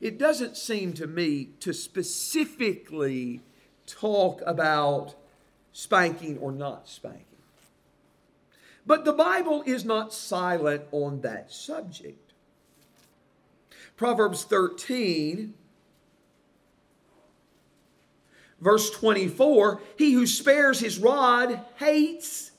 It 0.00 0.16
doesn't 0.16 0.56
seem 0.56 0.92
to 0.92 1.08
me 1.08 1.48
to 1.58 1.74
specifically 1.74 3.40
talk 3.84 4.42
about 4.46 5.16
spanking 5.72 6.38
or 6.38 6.52
not 6.52 6.88
spanking. 6.88 7.24
But 8.86 9.04
the 9.04 9.12
Bible 9.12 9.64
is 9.66 9.84
not 9.84 10.14
silent 10.14 10.84
on 10.92 11.22
that 11.22 11.50
subject. 11.50 12.32
Proverbs 13.96 14.44
13 14.44 15.54
Verse 18.60 18.90
24 18.90 19.80
He 19.96 20.12
who 20.12 20.26
spares 20.26 20.80
his 20.80 20.98
rod 20.98 21.60
hates 21.76 22.50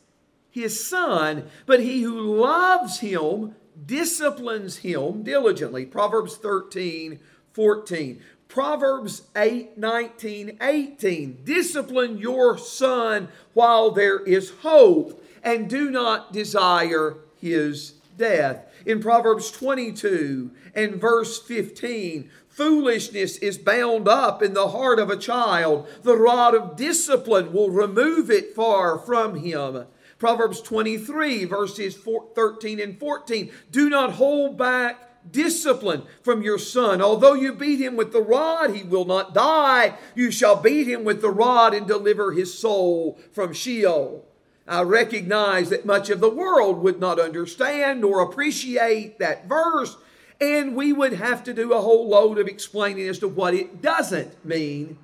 his 0.49 0.86
son, 0.86 1.49
but 1.66 1.80
he 1.80 2.02
who 2.02 2.36
loves 2.36 2.99
him 2.99 3.56
disciplines 3.86 4.78
him 4.78 5.24
diligently. 5.24 5.86
Proverbs 5.86 6.36
13 6.36 7.20
14. 7.54 8.22
Proverbs 8.47 9.24
8 9.36 9.78
19 9.78 10.58
18. 10.62 11.39
Discipline 11.43 12.18
your 12.18 12.58
son 12.58 13.30
while 13.54 13.91
there 13.91 14.20
is 14.20 14.52
hope, 14.62 15.24
and 15.43 15.70
do 15.70 15.89
not 15.89 16.34
desire 16.34 17.18
his 17.39 17.93
death. 18.18 18.66
In 18.86 18.99
Proverbs 18.99 19.52
22 19.52 20.52
and 20.76 20.95
verse 20.95 21.39
15, 21.41 22.30
foolishness 22.52 23.38
is 23.38 23.58
bound 23.58 24.08
up 24.08 24.43
in 24.43 24.54
the 24.54 24.70
heart 24.70 24.99
of 24.99 25.10
a 25.10 25.18
child. 25.18 25.88
The 26.04 26.16
rod 26.16 26.54
of 26.54 26.76
discipline 26.76 27.52
will 27.52 27.70
remove 27.70 28.30
it 28.30 28.56
far 28.56 28.99
from 28.99 29.36
him. 29.38 29.86
Proverbs 30.20 30.62
23, 30.62 31.45
verses 31.45 31.97
13 31.97 32.80
and 32.80 32.99
14. 32.99 33.52
Do 33.72 33.89
not 33.89 34.14
hold 34.14 34.58
back 34.58 35.08
discipline 35.32 36.04
from 36.22 36.41
your 36.41 36.58
son. 36.58 37.02
Although 37.02 37.34
you 37.34 37.54
beat 37.54 37.80
him 37.80 37.95
with 37.95 38.12
the 38.12 38.22
rod, 38.22 38.76
he 38.76 38.84
will 38.84 39.06
not 39.06 39.34
die. 39.34 39.95
You 40.16 40.32
shall 40.32 40.56
beat 40.56 40.88
him 40.88 41.04
with 41.04 41.22
the 41.22 41.30
rod 41.30 41.74
and 41.74 41.88
deliver 41.88 42.32
his 42.32 42.58
soul 42.58 43.20
from 43.32 43.54
Sheol. 43.54 44.26
I 44.68 44.84
recognize 44.84 45.70
that 45.70 45.86
much 45.86 46.10
of 46.10 46.20
the 46.20 46.30
world 46.30 46.82
would 46.82 46.99
not 46.99 47.20
understand 47.20 48.06
or 48.06 48.22
appreciate 48.22 49.20
that 49.20 49.47
verse, 49.47 49.97
and 50.41 50.75
we 50.75 50.91
would 50.91 51.13
have 51.13 51.43
to 51.43 51.53
do 51.53 51.71
a 51.71 51.79
whole 51.79 52.09
load 52.09 52.39
of 52.39 52.47
explaining 52.47 53.07
as 53.07 53.19
to 53.19 53.27
what 53.27 53.53
it 53.53 53.81
doesn't 53.81 54.43
mean. 54.43 54.97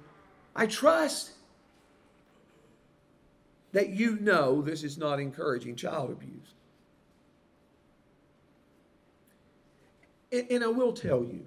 I 0.56 0.66
trust 0.66 1.32
that 3.72 3.90
you 3.90 4.18
know 4.20 4.64
this 4.64 4.84
is 4.84 4.98
not 4.98 5.20
encouraging 5.20 5.76
child 5.76 6.10
abuse. 6.10 6.56
And, 10.32 10.48
and, 10.50 10.64
I 10.64 10.68
will 10.68 10.92
tell 10.92 11.24
you, 11.24 11.46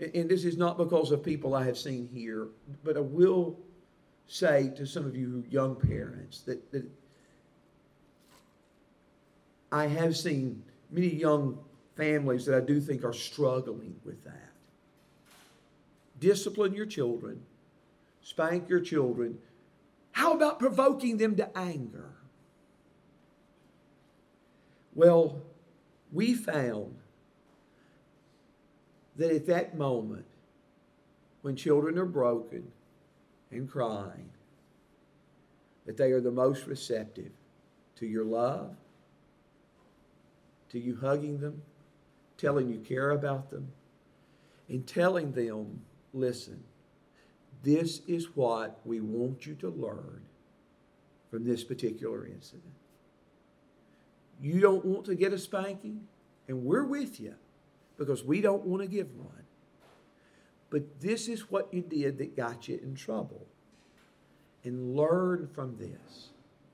and 0.00 0.28
this 0.28 0.44
is 0.44 0.56
not 0.56 0.78
because 0.78 1.12
of 1.12 1.22
people 1.22 1.54
I 1.54 1.64
have 1.64 1.78
seen 1.78 2.08
here, 2.12 2.48
but 2.82 2.96
I 2.96 3.00
will 3.00 3.56
say 4.26 4.72
to 4.76 4.86
some 4.86 5.04
of 5.04 5.14
you 5.14 5.44
young 5.48 5.76
parents 5.76 6.40
that, 6.40 6.72
that 6.72 6.90
I 9.70 9.86
have 9.86 10.16
seen 10.16 10.62
many 10.90 11.08
young 11.08 11.58
families 11.96 12.44
that 12.46 12.56
I 12.56 12.60
do 12.60 12.80
think 12.80 13.04
are 13.04 13.12
struggling 13.12 13.96
with 14.04 14.22
that. 14.24 14.52
Discipline 16.20 16.74
your 16.74 16.86
children, 16.86 17.42
spank 18.22 18.68
your 18.68 18.80
children, 18.80 19.38
how 20.12 20.32
about 20.32 20.58
provoking 20.58 21.18
them 21.18 21.36
to 21.36 21.58
anger? 21.58 22.10
Well, 24.94 25.42
we 26.10 26.34
found 26.34 26.94
that 29.16 29.30
at 29.30 29.46
that 29.46 29.76
moment, 29.76 30.24
when 31.42 31.54
children 31.54 31.98
are 31.98 32.06
broken 32.06 32.72
and 33.50 33.70
crying, 33.70 34.30
that 35.84 35.96
they 35.96 36.12
are 36.12 36.20
the 36.20 36.30
most 36.30 36.66
receptive 36.66 37.32
to 37.96 38.06
your 38.06 38.24
love, 38.24 38.74
to 40.70 40.78
you 40.78 40.96
hugging 40.96 41.40
them, 41.40 41.62
telling 42.36 42.68
you 42.68 42.78
care 42.78 43.10
about 43.10 43.50
them, 43.50 43.72
and 44.68 44.86
telling 44.86 45.32
them, 45.32 45.80
listen, 46.12 46.62
this 47.62 48.00
is 48.06 48.36
what 48.36 48.80
we 48.84 49.00
want 49.00 49.46
you 49.46 49.54
to 49.54 49.68
learn 49.68 50.22
from 51.30 51.44
this 51.44 51.64
particular 51.64 52.26
incident. 52.26 52.62
You 54.40 54.60
don't 54.60 54.84
want 54.84 55.06
to 55.06 55.14
get 55.14 55.32
a 55.32 55.38
spanking, 55.38 56.06
and 56.48 56.64
we're 56.64 56.84
with 56.84 57.18
you 57.20 57.34
because 57.96 58.22
we 58.22 58.40
don't 58.40 58.64
want 58.64 58.82
to 58.82 58.88
give 58.88 59.14
one. 59.16 59.44
But 60.70 61.00
this 61.00 61.28
is 61.28 61.50
what 61.50 61.72
you 61.72 61.80
did 61.80 62.18
that 62.18 62.36
got 62.36 62.68
you 62.68 62.78
in 62.82 62.94
trouble. 62.94 63.46
And 64.64 64.96
learn 64.96 65.48
from 65.54 65.76
this. 65.76 66.30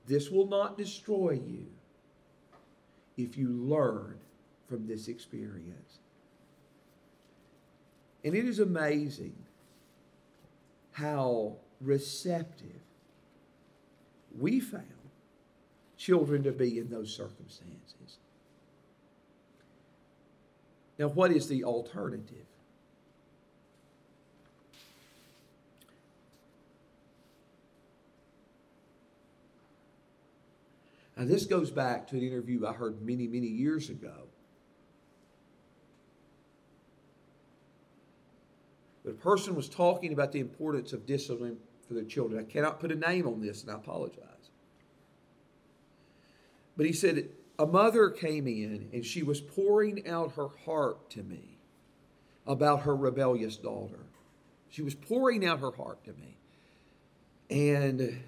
This 0.07 0.29
will 0.29 0.47
not 0.47 0.77
destroy 0.77 1.39
you 1.45 1.67
if 3.17 3.37
you 3.37 3.49
learn 3.49 4.17
from 4.67 4.87
this 4.87 5.07
experience. 5.07 5.99
And 8.23 8.35
it 8.35 8.45
is 8.45 8.59
amazing 8.59 9.35
how 10.91 11.57
receptive 11.81 12.81
we 14.37 14.59
found 14.59 14.83
children 15.97 16.43
to 16.43 16.51
be 16.51 16.79
in 16.79 16.89
those 16.89 17.13
circumstances. 17.13 18.17
Now, 20.97 21.07
what 21.07 21.31
is 21.31 21.47
the 21.47 21.63
alternative? 21.63 22.45
Now, 31.17 31.25
this 31.25 31.45
goes 31.45 31.71
back 31.71 32.07
to 32.07 32.17
an 32.17 32.23
interview 32.23 32.65
I 32.65 32.73
heard 32.73 33.01
many, 33.01 33.27
many 33.27 33.47
years 33.47 33.89
ago 33.89 34.27
But 39.03 39.11
a 39.11 39.15
person 39.15 39.55
was 39.55 39.67
talking 39.67 40.13
about 40.13 40.31
the 40.31 40.39
importance 40.39 40.93
of 40.93 41.05
discipline 41.05 41.57
for 41.87 41.93
their 41.93 42.05
children. 42.05 42.39
I 42.39 42.49
cannot 42.49 42.79
put 42.79 42.91
a 42.91 42.95
name 42.95 43.27
on 43.27 43.41
this, 43.41 43.63
and 43.63 43.71
I 43.71 43.75
apologize. 43.75 44.27
But 46.77 46.85
he 46.85 46.93
said, 46.93 47.29
A 47.59 47.65
mother 47.65 48.09
came 48.09 48.47
in 48.47 48.89
and 48.93 49.05
she 49.05 49.23
was 49.23 49.41
pouring 49.41 50.07
out 50.07 50.33
her 50.33 50.49
heart 50.65 51.09
to 51.11 51.23
me 51.23 51.57
about 52.47 52.81
her 52.81 52.95
rebellious 52.95 53.57
daughter. 53.57 53.99
She 54.69 54.81
was 54.81 54.95
pouring 54.95 55.45
out 55.45 55.59
her 55.59 55.71
heart 55.71 56.03
to 56.05 56.13
me. 56.13 56.37
And 57.49 58.23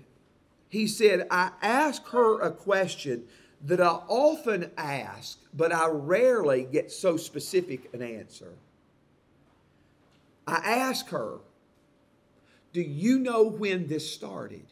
he 0.69 0.87
said, 0.87 1.27
I 1.31 1.51
asked 1.61 2.09
her 2.09 2.39
a 2.41 2.51
question 2.51 3.23
that 3.63 3.81
I 3.81 3.87
often 4.07 4.69
ask, 4.77 5.39
but 5.53 5.73
I 5.73 5.87
rarely 5.87 6.65
get 6.65 6.91
so 6.91 7.17
specific 7.17 7.89
an 7.93 8.03
answer. 8.03 8.53
I 10.47 10.55
asked 10.55 11.09
her, 11.09 11.39
Do 12.73 12.81
you 12.81 13.19
know 13.19 13.43
when 13.43 13.87
this 13.87 14.13
started? 14.13 14.65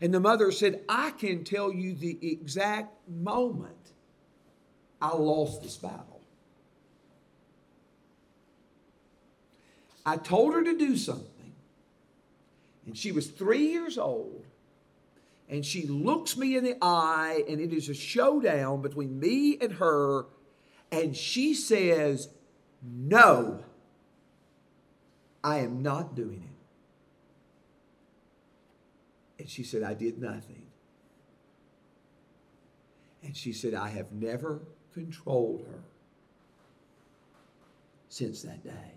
And 0.00 0.12
the 0.12 0.20
mother 0.20 0.50
said, 0.50 0.82
I 0.88 1.10
can 1.10 1.44
tell 1.44 1.72
you 1.72 1.94
the 1.94 2.18
exact 2.22 3.08
moment 3.08 3.76
I 5.00 5.14
lost 5.14 5.62
this 5.62 5.76
battle. 5.76 6.20
I 10.04 10.16
told 10.16 10.54
her 10.54 10.64
to 10.64 10.76
do 10.76 10.96
something, 10.96 11.52
and 12.86 12.96
she 12.96 13.12
was 13.12 13.28
three 13.28 13.68
years 13.68 13.98
old, 13.98 14.44
and 15.48 15.64
she 15.64 15.86
looks 15.86 16.36
me 16.36 16.56
in 16.56 16.64
the 16.64 16.76
eye, 16.82 17.44
and 17.48 17.60
it 17.60 17.72
is 17.72 17.88
a 17.88 17.94
showdown 17.94 18.82
between 18.82 19.20
me 19.20 19.58
and 19.60 19.74
her, 19.74 20.26
and 20.90 21.16
she 21.16 21.54
says, 21.54 22.28
No. 22.82 23.62
I 25.44 25.58
am 25.58 25.82
not 25.82 26.14
doing 26.14 26.48
it. 29.38 29.42
And 29.42 29.50
she 29.50 29.64
said, 29.64 29.82
I 29.82 29.94
did 29.94 30.20
nothing. 30.20 30.66
And 33.24 33.36
she 33.36 33.52
said, 33.52 33.74
I 33.74 33.88
have 33.88 34.12
never 34.12 34.62
controlled 34.94 35.64
her 35.68 35.80
since 38.08 38.42
that 38.42 38.62
day. 38.62 38.92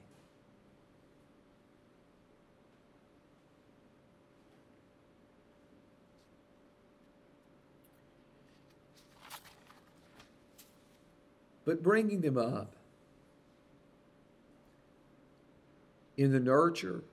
But 11.66 11.82
bringing 11.82 12.22
them 12.22 12.38
up 12.38 12.76
in 16.18 16.32
the 16.32 16.40
nurture 16.40 17.04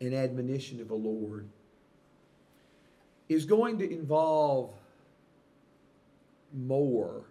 and 0.00 0.14
admonition 0.14 0.80
of 0.80 0.88
the 0.88 0.94
Lord 0.94 1.48
is 3.28 3.44
going 3.44 3.78
to 3.78 3.90
involve 3.90 4.72
more 6.52 7.24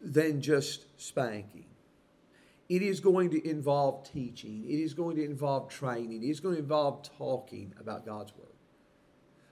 than 0.00 0.40
just 0.40 0.84
spanking. 1.00 1.64
It 2.68 2.82
is 2.82 3.00
going 3.00 3.30
to 3.30 3.48
involve 3.48 4.10
teaching. 4.10 4.64
It 4.66 4.80
is 4.80 4.94
going 4.94 5.16
to 5.16 5.24
involve 5.24 5.68
training. 5.68 6.22
It 6.22 6.30
is 6.30 6.40
going 6.40 6.54
to 6.56 6.60
involve 6.60 7.02
talking 7.18 7.72
about 7.78 8.04
God's 8.04 8.32
Word. 8.36 8.48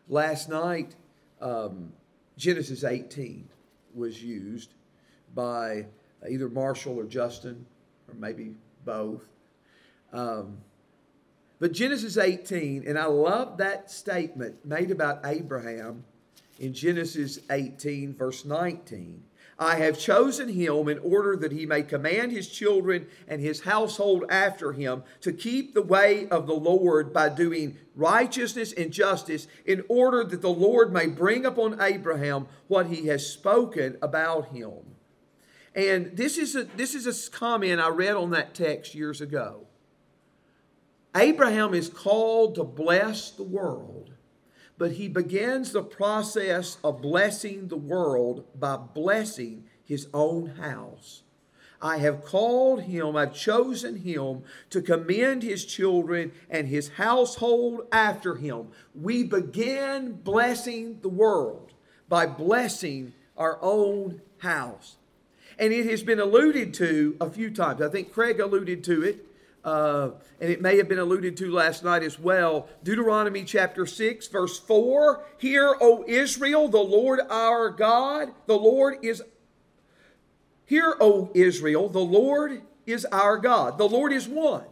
Last 0.09 0.49
night, 0.49 0.97
um, 1.41 1.93
Genesis 2.37 2.83
18 2.83 3.49
was 3.95 4.23
used 4.23 4.75
by 5.35 5.87
either 6.29 6.49
Marshall 6.49 6.99
or 6.99 7.05
Justin 7.05 7.67
or 8.11 8.17
maybe 8.19 8.55
both. 8.85 9.23
Um, 10.13 10.59
but 11.59 11.73
Genesis 11.73 12.17
18, 12.17 12.85
and 12.87 12.99
I 12.99 13.05
love 13.05 13.59
that 13.59 13.91
statement 13.91 14.65
made 14.65 14.91
about 14.91 15.21
Abraham 15.25 16.05
in 16.59 16.73
Genesis 16.73 17.39
18, 17.51 18.15
verse 18.15 18.45
19. 18.45 19.23
I 19.59 19.77
have 19.77 19.99
chosen 19.99 20.49
him 20.49 20.89
in 20.89 20.99
order 21.01 21.37
that 21.37 21.53
he 21.53 21.67
may 21.67 21.83
command 21.83 22.33
his 22.33 22.49
children 22.49 23.07
and 23.29 23.43
his 23.43 23.61
household 23.61 24.25
after 24.31 24.73
him 24.73 25.03
to 25.21 25.35
keep 25.35 25.75
the 25.75 25.83
way 25.83 26.27
of 26.29 26.47
the 26.47 26.55
Lord 26.55 27.13
by 27.13 27.29
doing 27.29 27.77
righteousness 27.95 28.73
and 28.73 28.91
justice, 28.91 29.47
in 29.67 29.85
order 29.91 30.25
that 30.25 30.41
the 30.41 30.49
Lord 30.49 30.95
may 30.95 31.07
bring 31.09 31.45
upon 31.45 31.79
Abraham 31.79 32.47
what 32.69 32.87
he 32.87 33.09
has 33.09 33.27
spoken 33.27 33.99
about 34.01 34.49
him. 34.49 34.73
And 35.75 36.17
this 36.17 36.39
is 36.39 36.57
a, 36.57 36.65
this 36.65 36.95
is 36.95 37.07
a 37.07 37.31
comment 37.31 37.81
I 37.81 37.89
read 37.89 38.17
on 38.17 38.31
that 38.31 38.55
text 38.55 38.95
years 38.95 39.21
ago. 39.21 39.67
Abraham 41.15 41.75
is 41.75 41.89
called 41.89 42.55
to 42.57 42.65
bless 42.65 43.31
the 43.31 43.43
world 43.43 44.11
but 44.81 44.93
he 44.93 45.09
begins 45.09 45.73
the 45.73 45.83
process 45.83 46.79
of 46.83 47.03
blessing 47.03 47.69
the 47.69 47.77
world 47.77 48.47
by 48.59 48.79
blessing 48.79 49.63
his 49.85 50.09
own 50.15 50.47
house. 50.47 51.23
I 51.83 51.99
have 51.99 52.25
called 52.25 52.85
him, 52.85 53.15
I've 53.15 53.35
chosen 53.35 53.97
him 53.97 54.43
to 54.71 54.81
commend 54.81 55.43
his 55.43 55.67
children 55.67 56.33
and 56.49 56.67
his 56.67 56.89
household 56.89 57.89
after 57.93 58.37
him. 58.37 58.69
We 58.95 59.23
begin 59.23 60.13
blessing 60.13 61.01
the 61.03 61.11
world 61.11 61.75
by 62.09 62.25
blessing 62.25 63.13
our 63.37 63.59
own 63.61 64.23
house. 64.39 64.97
And 65.61 65.73
it 65.73 65.87
has 65.87 66.03
been 66.03 66.19
alluded 66.19 66.75
to 66.75 67.17
a 67.21 67.31
few 67.31 67.51
times. 67.51 67.81
I 67.83 67.89
think 67.89 68.13
Craig 68.13 68.41
alluded 68.41 68.83
to 68.85 69.03
it 69.03 69.27
uh, 69.65 70.11
and 70.41 70.51
it 70.51 70.63
may 70.63 70.79
have 70.79 70.89
been 70.89 70.99
alluded 70.99 71.37
to 71.37 71.51
last 71.51 71.85
night 71.85 72.03
as 72.03 72.19
well. 72.19 72.69
Deuteronomy 72.83 73.45
chapter 73.45 73.85
6, 73.85 74.29
verse 74.29 74.59
4 74.59 75.23
Hear, 75.39 75.77
O 75.81 76.05
Israel, 76.07 76.69
the 76.69 76.79
Lord 76.79 77.21
our 77.29 77.71
God, 77.71 78.33
the 78.47 78.57
Lord 78.57 78.99
is. 79.03 79.23
Hear, 80.65 80.97
O 81.01 81.31
Israel, 81.35 81.89
the 81.89 81.99
Lord 81.99 82.63
is 82.87 83.05
our 83.07 83.37
God. 83.37 83.77
The 83.77 83.89
Lord 83.89 84.13
is 84.13 84.29
one. 84.29 84.65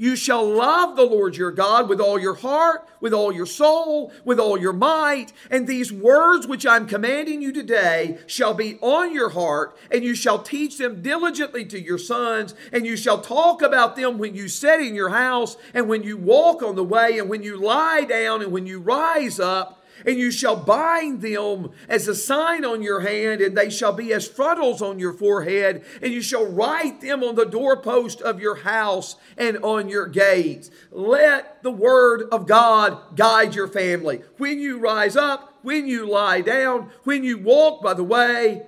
You 0.00 0.16
shall 0.16 0.48
love 0.48 0.96
the 0.96 1.04
Lord 1.04 1.36
your 1.36 1.50
God 1.50 1.86
with 1.86 2.00
all 2.00 2.18
your 2.18 2.36
heart, 2.36 2.88
with 3.02 3.12
all 3.12 3.30
your 3.30 3.44
soul, 3.44 4.10
with 4.24 4.40
all 4.40 4.58
your 4.58 4.72
might. 4.72 5.30
And 5.50 5.66
these 5.66 5.92
words 5.92 6.46
which 6.46 6.64
I'm 6.64 6.86
commanding 6.86 7.42
you 7.42 7.52
today 7.52 8.16
shall 8.26 8.54
be 8.54 8.78
on 8.80 9.12
your 9.12 9.28
heart, 9.28 9.76
and 9.90 10.02
you 10.02 10.14
shall 10.14 10.38
teach 10.38 10.78
them 10.78 11.02
diligently 11.02 11.66
to 11.66 11.78
your 11.78 11.98
sons, 11.98 12.54
and 12.72 12.86
you 12.86 12.96
shall 12.96 13.20
talk 13.20 13.60
about 13.60 13.94
them 13.94 14.16
when 14.16 14.34
you 14.34 14.48
sit 14.48 14.80
in 14.80 14.94
your 14.94 15.10
house, 15.10 15.58
and 15.74 15.86
when 15.86 16.02
you 16.02 16.16
walk 16.16 16.62
on 16.62 16.76
the 16.76 16.82
way, 16.82 17.18
and 17.18 17.28
when 17.28 17.42
you 17.42 17.58
lie 17.58 18.04
down, 18.04 18.40
and 18.40 18.52
when 18.52 18.66
you 18.66 18.80
rise 18.80 19.38
up 19.38 19.79
and 20.06 20.18
you 20.18 20.30
shall 20.30 20.56
bind 20.56 21.20
them 21.22 21.70
as 21.88 22.08
a 22.08 22.14
sign 22.14 22.64
on 22.64 22.82
your 22.82 23.00
hand, 23.00 23.40
and 23.40 23.56
they 23.56 23.70
shall 23.70 23.92
be 23.92 24.12
as 24.12 24.26
frontals 24.26 24.82
on 24.82 24.98
your 24.98 25.12
forehead, 25.12 25.84
and 26.02 26.12
you 26.12 26.22
shall 26.22 26.46
write 26.46 27.00
them 27.00 27.22
on 27.22 27.34
the 27.34 27.44
doorpost 27.44 28.20
of 28.22 28.40
your 28.40 28.56
house 28.56 29.16
and 29.36 29.58
on 29.58 29.88
your 29.88 30.06
gates. 30.06 30.70
Let 30.90 31.62
the 31.62 31.70
word 31.70 32.22
of 32.32 32.46
God 32.46 33.16
guide 33.16 33.54
your 33.54 33.68
family. 33.68 34.22
When 34.38 34.58
you 34.60 34.78
rise 34.78 35.16
up, 35.16 35.58
when 35.62 35.86
you 35.86 36.08
lie 36.08 36.40
down, 36.40 36.90
when 37.04 37.24
you 37.24 37.38
walk 37.38 37.82
by 37.82 37.94
the 37.94 38.04
way, 38.04 38.66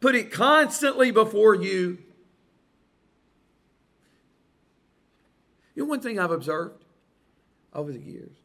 put 0.00 0.14
it 0.14 0.32
constantly 0.32 1.10
before 1.10 1.54
you. 1.54 1.98
You 5.74 5.82
know, 5.82 5.88
one 5.88 6.00
thing 6.00 6.18
I've 6.18 6.30
observed 6.30 6.84
over 7.72 7.90
the 7.90 8.00
years 8.00 8.43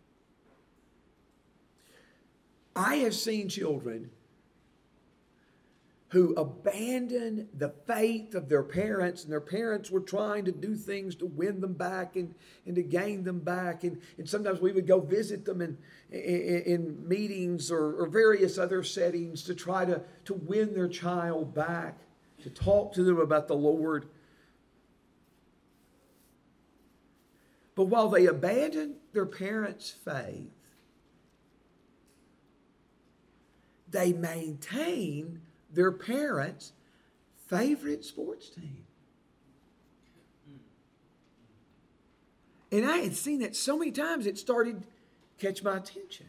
I 2.80 2.96
have 2.98 3.14
seen 3.14 3.50
children 3.50 4.10
who 6.12 6.34
abandoned 6.36 7.50
the 7.54 7.74
faith 7.86 8.34
of 8.34 8.48
their 8.48 8.64
parents, 8.64 9.24
and 9.24 9.32
their 9.32 9.42
parents 9.42 9.92
were 9.92 10.00
trying 10.00 10.46
to 10.46 10.52
do 10.54 10.78
things 10.78 11.14
to 11.16 11.26
win 11.26 11.60
them 11.60 11.74
back 11.74 12.16
and, 12.16 12.34
and 12.66 12.76
to 12.76 12.82
gain 12.82 13.26
them 13.26 13.40
back. 13.40 13.84
And, 13.84 14.02
and 14.18 14.28
sometimes 14.28 14.62
we 14.62 14.72
would 14.72 14.88
go 14.88 15.02
visit 15.02 15.44
them 15.44 15.60
in, 15.60 15.78
in, 16.10 16.62
in 16.66 17.08
meetings 17.08 17.70
or, 17.70 18.02
or 18.02 18.08
various 18.08 18.58
other 18.58 18.82
settings 18.82 19.44
to 19.44 19.54
try 19.54 19.84
to, 19.84 20.02
to 20.24 20.34
win 20.34 20.74
their 20.74 20.88
child 20.88 21.54
back, 21.54 22.00
to 22.44 22.50
talk 22.50 22.94
to 22.94 23.04
them 23.04 23.20
about 23.20 23.50
the 23.50 23.56
Lord. 23.56 24.08
But 27.76 27.86
while 27.86 28.08
they 28.08 28.26
abandoned 28.26 28.96
their 29.12 29.26
parents' 29.26 29.92
faith, 29.92 30.50
they 33.92 34.14
maintain 34.14 35.42
their 35.72 35.92
parents' 35.92 36.74
favorite 37.48 38.06
sports 38.06 38.50
team. 38.50 38.86
And 42.72 42.86
I 42.86 42.98
had 42.98 43.16
seen 43.16 43.40
that 43.40 43.56
so 43.56 43.78
many 43.78 43.92
times 43.92 44.28
it 44.28 44.38
started 44.38 44.84
catch 45.40 45.64
my 45.64 45.78
attention. 45.78 46.28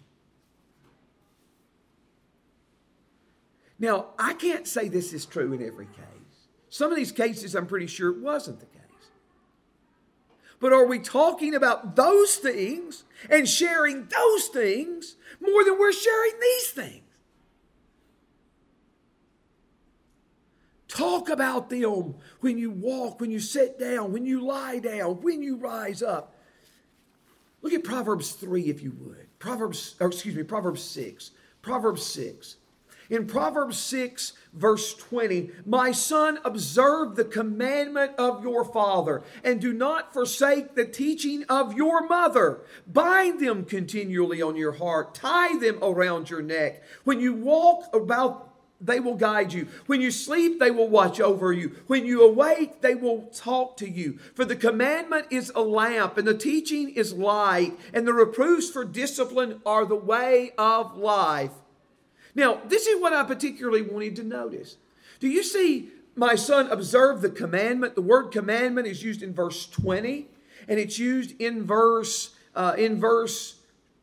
Now, 3.78 4.08
I 4.18 4.34
can't 4.34 4.66
say 4.66 4.88
this 4.88 5.12
is 5.12 5.26
true 5.26 5.52
in 5.52 5.66
every 5.66 5.86
case. 5.86 6.04
Some 6.68 6.90
of 6.90 6.96
these 6.96 7.12
cases, 7.12 7.54
I'm 7.54 7.66
pretty 7.66 7.86
sure 7.86 8.10
it 8.10 8.18
wasn't 8.18 8.60
the 8.60 8.66
case. 8.66 8.80
But 10.60 10.72
are 10.72 10.86
we 10.86 10.98
talking 10.98 11.54
about 11.54 11.96
those 11.96 12.36
things 12.36 13.04
and 13.28 13.48
sharing 13.48 14.06
those 14.06 14.46
things 14.48 15.16
more 15.40 15.64
than 15.64 15.78
we're 15.78 15.92
sharing 15.92 16.38
these 16.40 16.70
things? 16.70 17.09
Talk 20.90 21.28
about 21.28 21.70
them 21.70 22.16
when 22.40 22.58
you 22.58 22.70
walk, 22.70 23.20
when 23.20 23.30
you 23.30 23.38
sit 23.38 23.78
down, 23.78 24.12
when 24.12 24.26
you 24.26 24.44
lie 24.44 24.80
down, 24.80 25.22
when 25.22 25.40
you 25.40 25.56
rise 25.56 26.02
up. 26.02 26.34
Look 27.62 27.72
at 27.72 27.84
Proverbs 27.84 28.32
3, 28.32 28.62
if 28.62 28.82
you 28.82 28.92
would. 28.98 29.28
Proverbs, 29.38 29.94
or 30.00 30.08
excuse 30.08 30.34
me, 30.34 30.42
Proverbs 30.42 30.82
6. 30.82 31.30
Proverbs 31.62 32.04
6. 32.04 32.56
In 33.08 33.26
Proverbs 33.26 33.78
6, 33.78 34.32
verse 34.52 34.94
20, 34.94 35.50
my 35.64 35.92
son, 35.92 36.38
observe 36.44 37.14
the 37.14 37.24
commandment 37.24 38.12
of 38.16 38.42
your 38.42 38.64
father, 38.64 39.22
and 39.44 39.60
do 39.60 39.72
not 39.72 40.12
forsake 40.12 40.74
the 40.74 40.84
teaching 40.84 41.44
of 41.48 41.74
your 41.74 42.06
mother. 42.06 42.60
Bind 42.86 43.40
them 43.40 43.64
continually 43.64 44.42
on 44.42 44.56
your 44.56 44.72
heart, 44.72 45.14
tie 45.14 45.58
them 45.58 45.78
around 45.82 46.30
your 46.30 46.42
neck. 46.42 46.82
When 47.04 47.20
you 47.20 47.32
walk 47.32 47.94
about 47.94 48.49
they 48.80 48.98
will 48.98 49.14
guide 49.14 49.52
you. 49.52 49.68
When 49.86 50.00
you 50.00 50.10
sleep, 50.10 50.58
they 50.58 50.70
will 50.70 50.88
watch 50.88 51.20
over 51.20 51.52
you. 51.52 51.76
When 51.86 52.06
you 52.06 52.22
awake, 52.22 52.80
they 52.80 52.94
will 52.94 53.28
talk 53.34 53.76
to 53.78 53.88
you. 53.88 54.18
For 54.34 54.44
the 54.44 54.56
commandment 54.56 55.26
is 55.30 55.52
a 55.54 55.60
lamp, 55.60 56.16
and 56.16 56.26
the 56.26 56.36
teaching 56.36 56.90
is 56.90 57.12
light, 57.12 57.78
and 57.92 58.06
the 58.06 58.14
reproofs 58.14 58.70
for 58.70 58.84
discipline 58.84 59.60
are 59.66 59.84
the 59.84 59.96
way 59.96 60.52
of 60.56 60.96
life. 60.96 61.52
Now, 62.34 62.60
this 62.66 62.86
is 62.86 63.00
what 63.00 63.12
I 63.12 63.22
particularly 63.24 63.82
wanted 63.82 64.16
to 64.16 64.22
notice. 64.22 64.76
Do 65.18 65.28
you 65.28 65.42
see, 65.42 65.90
my 66.16 66.34
son, 66.34 66.70
observe 66.70 67.20
the 67.20 67.28
commandment? 67.28 67.96
The 67.96 68.02
word 68.02 68.30
commandment 68.30 68.86
is 68.86 69.02
used 69.02 69.22
in 69.22 69.34
verse 69.34 69.66
20, 69.66 70.26
and 70.68 70.80
it's 70.80 70.98
used 70.98 71.38
in 71.38 71.66
verse, 71.66 72.34
uh, 72.54 72.76
in 72.78 72.98
verse 72.98 73.56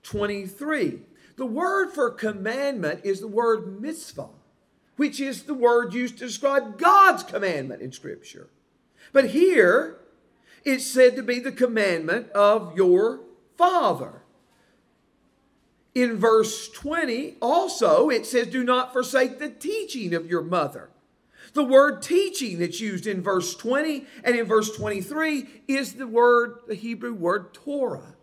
23. 0.03 0.99
The 1.37 1.45
word 1.45 1.91
for 1.93 2.11
commandment 2.11 3.01
is 3.03 3.21
the 3.21 3.27
word 3.27 3.81
mitzvah 3.81 4.27
which 4.97 5.21
is 5.21 5.43
the 5.43 5.53
word 5.53 5.93
used 5.93 6.17
to 6.17 6.25
describe 6.25 6.77
God's 6.77 7.23
commandment 7.23 7.81
in 7.81 7.91
Scripture. 7.91 8.49
But 9.13 9.29
here, 9.29 9.97
it's 10.65 10.85
said 10.85 11.15
to 11.15 11.23
be 11.23 11.39
the 11.39 11.51
commandment 11.51 12.29
of 12.31 12.75
your 12.75 13.21
Father. 13.57 14.21
In 15.95 16.17
verse 16.17 16.69
20, 16.69 17.37
also, 17.41 18.09
it 18.09 18.25
says, 18.25 18.47
Do 18.47 18.63
not 18.63 18.93
forsake 18.93 19.39
the 19.39 19.49
teaching 19.49 20.13
of 20.13 20.29
your 20.29 20.43
mother. 20.43 20.89
The 21.53 21.63
word 21.63 22.01
teaching 22.01 22.59
that's 22.59 22.79
used 22.79 23.07
in 23.07 23.23
verse 23.23 23.55
20 23.55 24.05
and 24.23 24.35
in 24.35 24.45
verse 24.45 24.75
23 24.75 25.47
is 25.67 25.93
the 25.93 26.05
word, 26.05 26.59
the 26.67 26.75
Hebrew 26.75 27.13
word 27.13 27.53
Torah, 27.53 28.13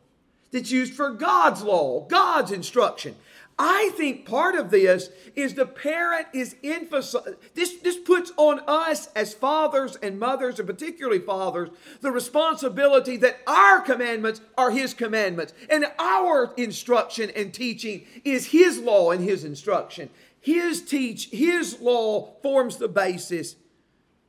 that's 0.52 0.70
used 0.70 0.94
for 0.94 1.10
God's 1.10 1.62
law, 1.62 2.06
God's 2.06 2.52
instruction. 2.52 3.16
I 3.58 3.92
think 3.96 4.26
part 4.26 4.56
of 4.56 4.70
this 4.70 5.10
is 5.36 5.54
the 5.54 5.66
parent 5.66 6.26
is 6.32 6.56
emphasizing, 6.64 7.34
this, 7.54 7.76
this 7.78 7.96
puts 7.96 8.32
on 8.36 8.60
us 8.66 9.08
as 9.14 9.32
fathers 9.32 9.96
and 10.02 10.18
mothers, 10.18 10.58
and 10.58 10.68
particularly 10.68 11.20
fathers, 11.20 11.70
the 12.00 12.10
responsibility 12.10 13.16
that 13.18 13.38
our 13.46 13.80
commandments 13.80 14.40
are 14.58 14.72
His 14.72 14.92
commandments, 14.92 15.54
and 15.70 15.86
our 16.00 16.52
instruction 16.56 17.30
and 17.30 17.54
teaching 17.54 18.06
is 18.24 18.46
His 18.46 18.78
law 18.78 19.12
and 19.12 19.22
His 19.22 19.44
instruction. 19.44 20.10
His 20.40 20.82
teach, 20.82 21.30
His 21.30 21.80
law 21.80 22.34
forms 22.42 22.78
the 22.78 22.88
basis 22.88 23.54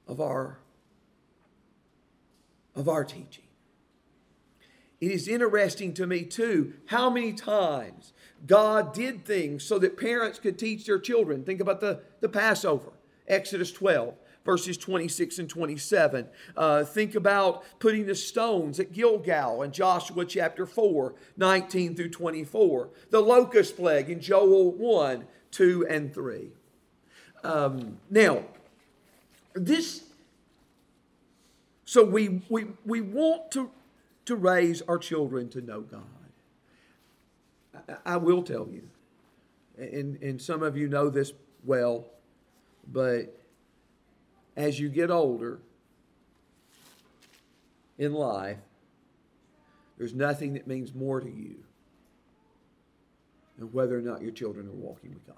of 0.07 0.21
our, 0.21 0.59
of 2.75 2.87
our 2.87 3.03
teaching. 3.03 3.45
it 5.01 5.09
is 5.09 5.27
interesting 5.27 5.95
to 5.95 6.05
me 6.05 6.23
too 6.23 6.73
how 6.85 7.09
many 7.09 7.33
times 7.33 8.13
God 8.47 8.93
did 8.93 9.25
things 9.25 9.63
so 9.63 9.79
that 9.79 9.97
parents 9.97 10.39
could 10.39 10.59
teach 10.59 10.85
their 10.85 10.99
children. 10.99 11.43
Think 11.43 11.61
about 11.61 11.81
the, 11.81 12.01
the 12.21 12.29
Passover, 12.29 12.91
Exodus 13.27 13.71
12 13.71 14.13
verses 14.45 14.77
26 14.77 15.39
and 15.39 15.49
27. 15.49 16.27
Uh, 16.55 16.83
think 16.83 17.15
about 17.15 17.63
putting 17.79 18.05
the 18.05 18.15
stones 18.15 18.79
at 18.79 18.93
Gilgal 18.93 19.63
in 19.63 19.71
Joshua 19.71 20.23
chapter 20.23 20.65
4, 20.65 21.15
19 21.35 21.95
through 21.95 22.09
24. 22.09 22.89
The 23.09 23.19
locust 23.19 23.75
plague 23.75 24.09
in 24.09 24.21
Joel 24.21 24.71
1, 24.71 25.25
2, 25.51 25.87
and 25.89 26.13
3. 26.13 26.51
Um, 27.43 27.97
now, 28.09 28.43
this, 29.55 30.03
so 31.85 32.03
we, 32.03 32.41
we, 32.49 32.67
we 32.85 33.01
want 33.01 33.51
to, 33.51 33.71
to 34.25 34.35
raise 34.35 34.81
our 34.83 34.97
children 34.97 35.49
to 35.49 35.61
know 35.61 35.81
God. 35.81 36.03
I, 38.05 38.17
will 38.17 38.43
tell 38.43 38.67
you, 38.67 38.83
and, 39.77 40.21
and 40.21 40.41
some 40.41 40.63
of 40.63 40.75
you 40.77 40.87
know 40.87 41.09
this 41.09 41.33
well, 41.63 42.05
but 42.91 43.37
as 44.55 44.79
you 44.79 44.89
get 44.89 45.11
older 45.11 45.59
in 47.97 48.13
life, 48.13 48.57
there's 49.97 50.13
nothing 50.13 50.53
that 50.53 50.67
means 50.67 50.93
more 50.93 51.21
to 51.21 51.29
you 51.29 51.55
than 53.57 53.71
whether 53.71 53.97
or 53.97 54.01
not 54.01 54.21
your 54.21 54.31
children 54.31 54.67
are 54.67 54.71
walking 54.71 55.11
with 55.11 55.25
God. 55.25 55.35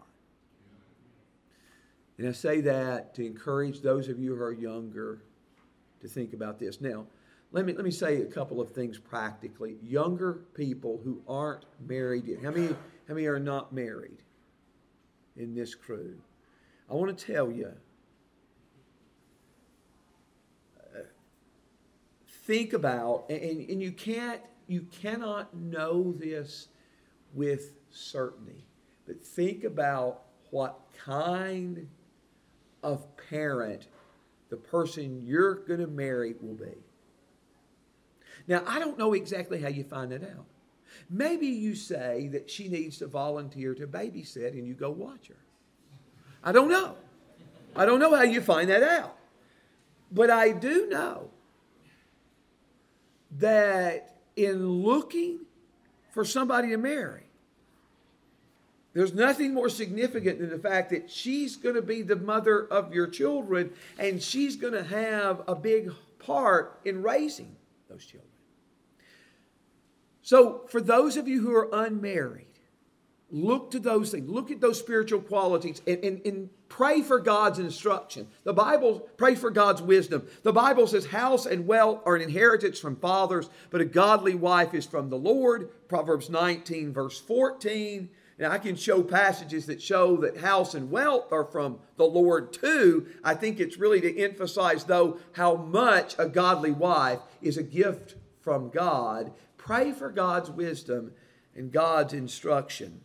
And 2.18 2.28
I 2.28 2.32
say 2.32 2.62
that 2.62 3.14
to 3.16 3.26
encourage 3.26 3.82
those 3.82 4.08
of 4.08 4.20
you 4.20 4.36
who 4.36 4.41
are 4.41 4.52
younger 4.52 5.20
to 6.02 6.08
think 6.08 6.34
about 6.34 6.60
this. 6.60 6.82
Now, 6.82 7.06
let 7.52 7.66
me, 7.66 7.74
let 7.74 7.86
me 7.86 7.91
say 7.91 8.22
a 8.22 8.26
couple 8.26 8.60
of 8.60 8.72
things 8.72 8.98
practically. 8.98 9.78
Younger 9.82 10.41
people 10.54 11.00
who 11.04 11.22
aren't 11.28 11.66
married 11.88 12.26
yet, 12.28 12.43
how 12.43 12.52
many, 12.52 12.68
how 13.08 13.14
many 13.14 13.26
are 13.28 13.39
not 13.39 13.74
married 13.74 14.24
in 15.36 15.56
this 15.56 15.74
crew? 15.74 16.18
I 16.89 16.93
want 16.93 17.18
to 17.18 17.26
tell 17.26 17.52
you 17.52 17.72
uh, 20.80 21.00
think 22.45 22.74
about, 22.74 23.26
and, 23.30 23.70
and 23.70 23.82
you 23.82 23.91
can't, 23.91 24.41
you 24.68 24.86
cannot 25.02 25.56
know 25.56 26.12
this 26.12 26.68
with 27.34 27.74
certainty, 27.91 28.66
but 29.06 29.26
think 29.26 29.64
about 29.64 30.24
what 30.52 30.80
kind 30.98 31.88
of 32.84 33.06
parent 33.30 33.88
the 34.50 34.58
person 34.58 35.22
you're 35.26 35.56
going 35.66 35.80
to 35.80 35.88
marry 35.88 36.36
will 36.41 36.56
be. 36.56 36.87
Now, 38.48 38.64
I 38.66 38.80
don't 38.80 38.98
know 38.98 39.14
exactly 39.14 39.62
how 39.62 39.68
you 39.68 39.84
find 39.84 40.12
that 40.12 40.24
out. 40.24 40.45
Maybe 41.10 41.48
you 41.48 41.76
say 41.76 42.30
that 42.30 42.50
she 42.50 42.68
needs 42.68 42.98
to 43.00 43.08
volunteer 43.08 43.74
to 43.76 43.88
babysit 43.88 44.52
and 44.52 44.68
you 44.68 44.74
go 44.74 44.89
watch 44.89 45.28
her. 45.28 45.36
I 46.43 46.52
don't 46.52 46.70
know. 46.70 46.95
I 47.76 47.86
don't 47.86 48.00
know 48.00 48.16
how 48.16 48.24
you 48.24 48.41
find 48.41 48.70
that 48.70 48.84
out. 48.84 49.16
But 50.12 50.30
I 50.30 50.52
do 50.52 50.88
know 50.88 51.30
that 53.39 54.16
in 54.36 54.66
looking 54.66 55.39
for 56.12 56.24
somebody 56.24 56.70
to 56.70 56.78
marry, 56.78 57.24
there's 58.93 59.14
nothing 59.14 59.54
more 59.54 59.70
significant 59.70 60.39
than 60.39 60.50
the 60.50 60.58
fact 60.58 60.89
that 60.89 61.12
she's 61.12 61.56
going 61.56 61.76
to 61.76 61.82
be 61.82 62.02
the 62.02 62.16
mother 62.16 62.66
of 62.66 62.93
your 62.93 63.08
children 63.08 63.72
and 64.00 64.24
she's 64.24 64.56
going 64.56 64.74
to 64.74 64.84
have 64.84 65.43
a 65.48 65.54
big 65.54 65.91
part 66.20 66.80
in 66.84 67.04
raising 67.04 67.56
those 67.89 68.06
children. 68.06 68.32
So, 70.28 70.66
for 70.68 70.82
those 70.82 71.16
of 71.16 71.30
you 71.30 71.40
who 71.40 71.56
are 71.56 71.70
unmarried, 71.72 72.60
look 73.32 73.72
to 73.72 73.80
those 73.80 74.12
things. 74.12 74.30
Look 74.30 74.52
at 74.52 74.60
those 74.60 74.78
spiritual 74.78 75.22
qualities 75.22 75.82
and, 75.88 76.04
and, 76.04 76.22
and 76.26 76.50
Pray 76.70 77.02
for 77.02 77.20
God's 77.20 77.60
instruction. 77.60 78.28
The 78.44 78.54
Bible, 78.54 79.00
pray 79.18 79.36
for 79.36 79.50
God's 79.50 79.82
wisdom. 79.82 80.28
The 80.44 80.54
Bible 80.54 80.86
says 80.86 81.06
house 81.06 81.46
and 81.46 81.66
wealth 81.66 82.02
are 82.06 82.16
an 82.16 82.22
inheritance 82.22 82.78
from 82.80 82.98
fathers, 82.98 83.50
but 83.70 83.82
a 83.82 83.86
godly 83.86 84.36
wife 84.36 84.74
is 84.74 84.86
from 84.86 85.10
the 85.10 85.18
Lord. 85.18 85.70
Proverbs 85.88 86.30
19, 86.30 86.92
verse 86.92 87.20
14. 87.20 88.10
Now, 88.40 88.52
I 88.52 88.60
can 88.60 88.76
show 88.76 89.02
passages 89.02 89.66
that 89.66 89.82
show 89.82 90.18
that 90.18 90.38
house 90.38 90.76
and 90.76 90.92
wealth 90.92 91.32
are 91.32 91.46
from 91.46 91.80
the 91.96 92.06
Lord 92.06 92.54
too. 92.54 93.08
I 93.24 93.34
think 93.34 93.60
it's 93.60 93.78
really 93.78 94.02
to 94.02 94.20
emphasize, 94.20 94.84
though, 94.84 95.18
how 95.32 95.56
much 95.56 96.16
a 96.20 96.28
godly 96.28 96.72
wife 96.72 97.20
is 97.42 97.58
a 97.58 97.64
gift 97.64 98.16
from 98.42 98.70
God. 98.70 99.34
Pray 99.68 99.91
for 99.91 100.09
God's 100.09 100.49
wisdom 100.49 101.11
and 101.53 101.74
God's 101.74 102.13
instruction. 102.13 103.01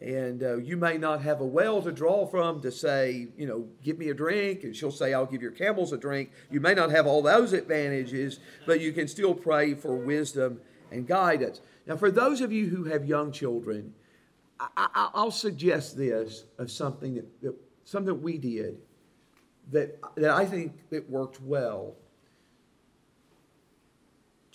And 0.00 0.42
uh, 0.42 0.56
you 0.56 0.78
may 0.78 0.96
not 0.96 1.20
have 1.20 1.42
a 1.42 1.46
well 1.46 1.82
to 1.82 1.92
draw 1.92 2.26
from 2.26 2.62
to 2.62 2.72
say, 2.72 3.28
you 3.36 3.46
know, 3.46 3.66
give 3.82 3.98
me 3.98 4.08
a 4.08 4.14
drink, 4.14 4.64
and 4.64 4.74
she'll 4.74 4.90
say, 4.90 5.12
I'll 5.12 5.26
give 5.26 5.42
your 5.42 5.50
camels 5.50 5.92
a 5.92 5.98
drink. 5.98 6.30
You 6.50 6.60
may 6.60 6.72
not 6.72 6.90
have 6.92 7.06
all 7.06 7.20
those 7.20 7.52
advantages, 7.52 8.40
but 8.64 8.80
you 8.80 8.92
can 8.92 9.06
still 9.06 9.34
pray 9.34 9.74
for 9.74 9.96
wisdom 9.96 10.62
and 10.90 11.06
guidance. 11.06 11.60
Now, 11.86 11.96
for 11.96 12.10
those 12.10 12.40
of 12.40 12.52
you 12.52 12.68
who 12.68 12.84
have 12.84 13.04
young 13.04 13.30
children, 13.30 13.92
I, 14.58 15.10
will 15.14 15.30
suggest 15.30 15.98
this 15.98 16.44
of 16.58 16.70
something 16.70 17.16
that, 17.16 17.42
that 17.42 17.54
something 17.84 18.22
we 18.22 18.38
did 18.38 18.78
that, 19.72 20.00
that 20.16 20.30
I 20.30 20.46
think 20.46 20.88
that 20.88 21.08
worked 21.10 21.42
well. 21.42 21.96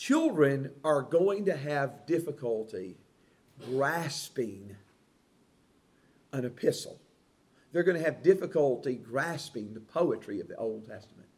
Children 0.03 0.69
are 0.83 1.01
going 1.01 1.45
to 1.45 1.55
have 1.55 2.05
difficulty 2.05 2.97
grasping 3.69 4.75
an 6.33 6.43
epistle. 6.43 6.99
They're 7.71 7.83
going 7.83 7.97
to 7.97 8.03
have 8.03 8.21
difficulty 8.21 8.95
grasping 8.95 9.73
the 9.73 9.79
poetry 9.79 10.41
of 10.41 10.49
the 10.49 10.57
Old 10.57 10.89
Testament. 10.89 11.29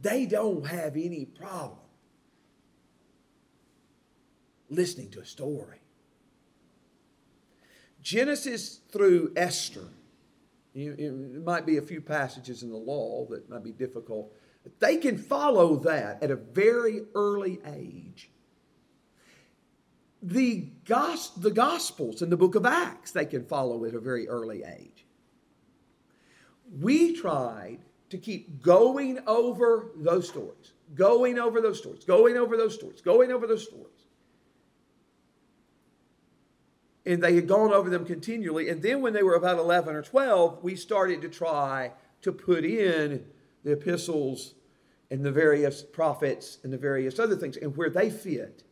They 0.00 0.26
don't 0.26 0.64
have 0.64 0.94
any 0.94 1.24
problem 1.24 1.80
listening 4.70 5.10
to 5.10 5.20
a 5.22 5.26
story. 5.26 5.80
Genesis 8.00 8.78
through 8.92 9.32
Esther, 9.34 9.88
it 10.72 11.42
might 11.44 11.66
be 11.66 11.78
a 11.78 11.82
few 11.82 12.00
passages 12.00 12.62
in 12.62 12.70
the 12.70 12.76
law 12.76 13.26
that 13.28 13.50
might 13.50 13.64
be 13.64 13.72
difficult. 13.72 14.32
They 14.78 14.96
can 14.96 15.18
follow 15.18 15.76
that 15.76 16.22
at 16.22 16.30
a 16.30 16.36
very 16.36 17.02
early 17.14 17.60
age 17.66 18.30
the, 20.22 20.68
gos- 20.84 21.30
the 21.30 21.50
Gospels 21.50 22.22
and 22.22 22.32
the 22.32 22.36
book 22.36 22.54
of 22.54 22.66
Acts 22.66 23.12
they 23.12 23.24
can 23.24 23.44
follow 23.44 23.84
at 23.84 23.94
a 23.94 24.00
very 24.00 24.28
early 24.28 24.64
age. 24.64 25.06
We 26.80 27.14
tried 27.14 27.78
to 28.10 28.18
keep 28.18 28.62
going 28.62 29.20
over 29.26 29.92
those 29.96 30.28
stories, 30.28 30.72
going 30.94 31.38
over 31.38 31.60
those 31.60 31.78
stories, 31.78 32.04
going 32.04 32.36
over 32.36 32.56
those 32.56 32.74
stories, 32.74 33.00
going 33.00 33.30
over 33.30 33.46
those 33.46 33.64
stories. 33.64 33.86
And 37.06 37.22
they 37.22 37.34
had 37.34 37.48
gone 37.48 37.72
over 37.72 37.88
them 37.88 38.04
continually. 38.04 38.68
And 38.68 38.82
then 38.82 39.00
when 39.00 39.14
they 39.14 39.22
were 39.22 39.34
about 39.34 39.58
11 39.58 39.94
or 39.94 40.02
12, 40.02 40.62
we 40.62 40.76
started 40.76 41.22
to 41.22 41.28
try 41.28 41.92
to 42.20 42.32
put 42.32 42.64
in 42.64 43.24
the 43.64 43.72
epistles 43.72 44.54
and 45.10 45.24
the 45.24 45.32
various 45.32 45.82
prophets 45.82 46.58
and 46.62 46.72
the 46.72 46.78
various 46.78 47.18
other 47.18 47.36
things 47.36 47.56
and 47.56 47.76
where 47.76 47.90
they 47.90 48.10
fit 48.10 48.62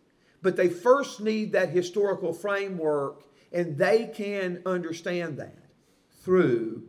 but 0.46 0.54
they 0.54 0.68
first 0.68 1.20
need 1.20 1.50
that 1.52 1.70
historical 1.70 2.32
framework, 2.32 3.24
and 3.52 3.76
they 3.76 4.06
can 4.06 4.62
understand 4.64 5.38
that 5.38 5.58
through, 6.22 6.84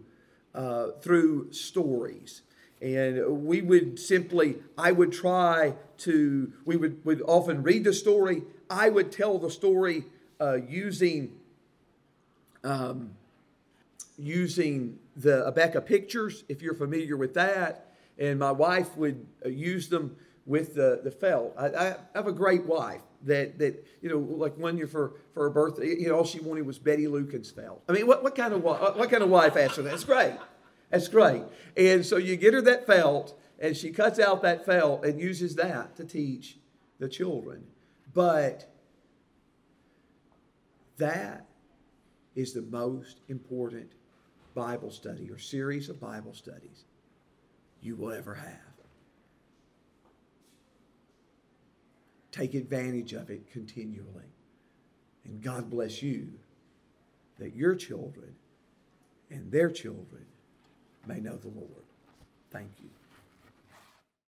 uh, 0.53 0.91
through 1.01 1.51
stories. 1.51 2.43
And 2.83 3.47
we 3.47 3.63
would 3.63 3.97
simply, 3.97 4.57
I 4.77 4.91
would 4.91 5.11
try 5.11 5.73
to, 5.99 6.53
we 6.65 6.77
would, 6.77 7.03
would 7.03 7.23
often 7.23 7.63
read 7.63 7.83
the 7.83 7.93
story. 7.93 8.43
I 8.69 8.89
would 8.89 9.11
tell 9.11 9.39
the 9.39 9.49
story 9.49 10.05
uh, 10.39 10.59
using, 10.69 11.31
um, 12.63 13.09
using 14.19 14.99
the 15.15 15.51
Abeka 15.51 15.83
pictures, 15.83 16.43
if 16.47 16.61
you're 16.61 16.75
familiar 16.75 17.17
with 17.17 17.33
that. 17.33 17.86
And 18.19 18.39
my 18.39 18.51
wife 18.51 18.95
would 18.97 19.25
uh, 19.45 19.49
use 19.49 19.89
them 19.89 20.15
with 20.45 20.75
the, 20.75 21.01
the 21.03 21.11
felt. 21.11 21.53
I, 21.57 21.67
I 21.67 21.95
have 22.15 22.27
a 22.27 22.31
great 22.31 22.65
wife 22.65 23.01
that 23.23 23.57
that 23.59 23.85
you 24.01 24.09
know 24.09 24.17
like 24.17 24.57
one 24.57 24.77
year 24.77 24.87
for 24.87 25.13
for 25.33 25.43
her 25.43 25.49
birthday 25.49 25.87
you 25.87 26.07
know 26.07 26.17
all 26.17 26.23
she 26.23 26.39
wanted 26.39 26.65
was 26.65 26.79
betty 26.79 27.05
lukens 27.05 27.53
felt. 27.53 27.83
I 27.89 27.91
mean 27.91 28.07
what, 28.07 28.23
what 28.23 28.35
kind 28.35 28.53
of 28.53 28.63
what 28.63 29.09
kind 29.09 29.23
of 29.23 29.29
wife 29.29 29.57
asked 29.57 29.75
for 29.75 29.81
that? 29.83 29.93
It's 29.93 30.03
great. 30.03 30.33
That's 30.89 31.07
great. 31.07 31.43
And 31.75 32.05
so 32.05 32.17
you 32.17 32.37
get 32.37 32.53
her 32.53 32.61
that 32.61 32.87
felt 32.87 33.37
and 33.59 33.75
she 33.75 33.91
cuts 33.91 34.19
out 34.19 34.41
that 34.43 34.65
felt 34.65 35.03
and 35.03 35.19
uses 35.19 35.55
that 35.55 35.95
to 35.97 36.05
teach 36.05 36.57
the 36.99 37.09
children. 37.09 37.63
But 38.13 38.71
that 40.97 41.45
is 42.35 42.53
the 42.53 42.61
most 42.61 43.21
important 43.27 43.91
bible 44.53 44.91
study 44.91 45.29
or 45.29 45.37
series 45.37 45.87
of 45.89 45.99
bible 45.99 46.33
studies 46.33 46.85
you 47.81 47.95
will 47.95 48.11
ever 48.11 48.35
have 48.35 48.67
take 52.37 52.53
advantage 52.53 53.13
of 53.13 53.29
it 53.29 53.51
continually. 53.51 54.31
And 55.25 55.41
God 55.41 55.69
bless 55.69 56.03
you 56.03 56.29
that 57.39 57.55
your 57.55 57.75
children 57.75 58.35
and 59.29 59.51
their 59.51 59.69
children 59.69 60.25
may 61.05 61.19
know 61.19 61.35
the 61.35 61.49
Lord. 61.49 61.83
Thank 62.51 62.71
you. 62.81 62.89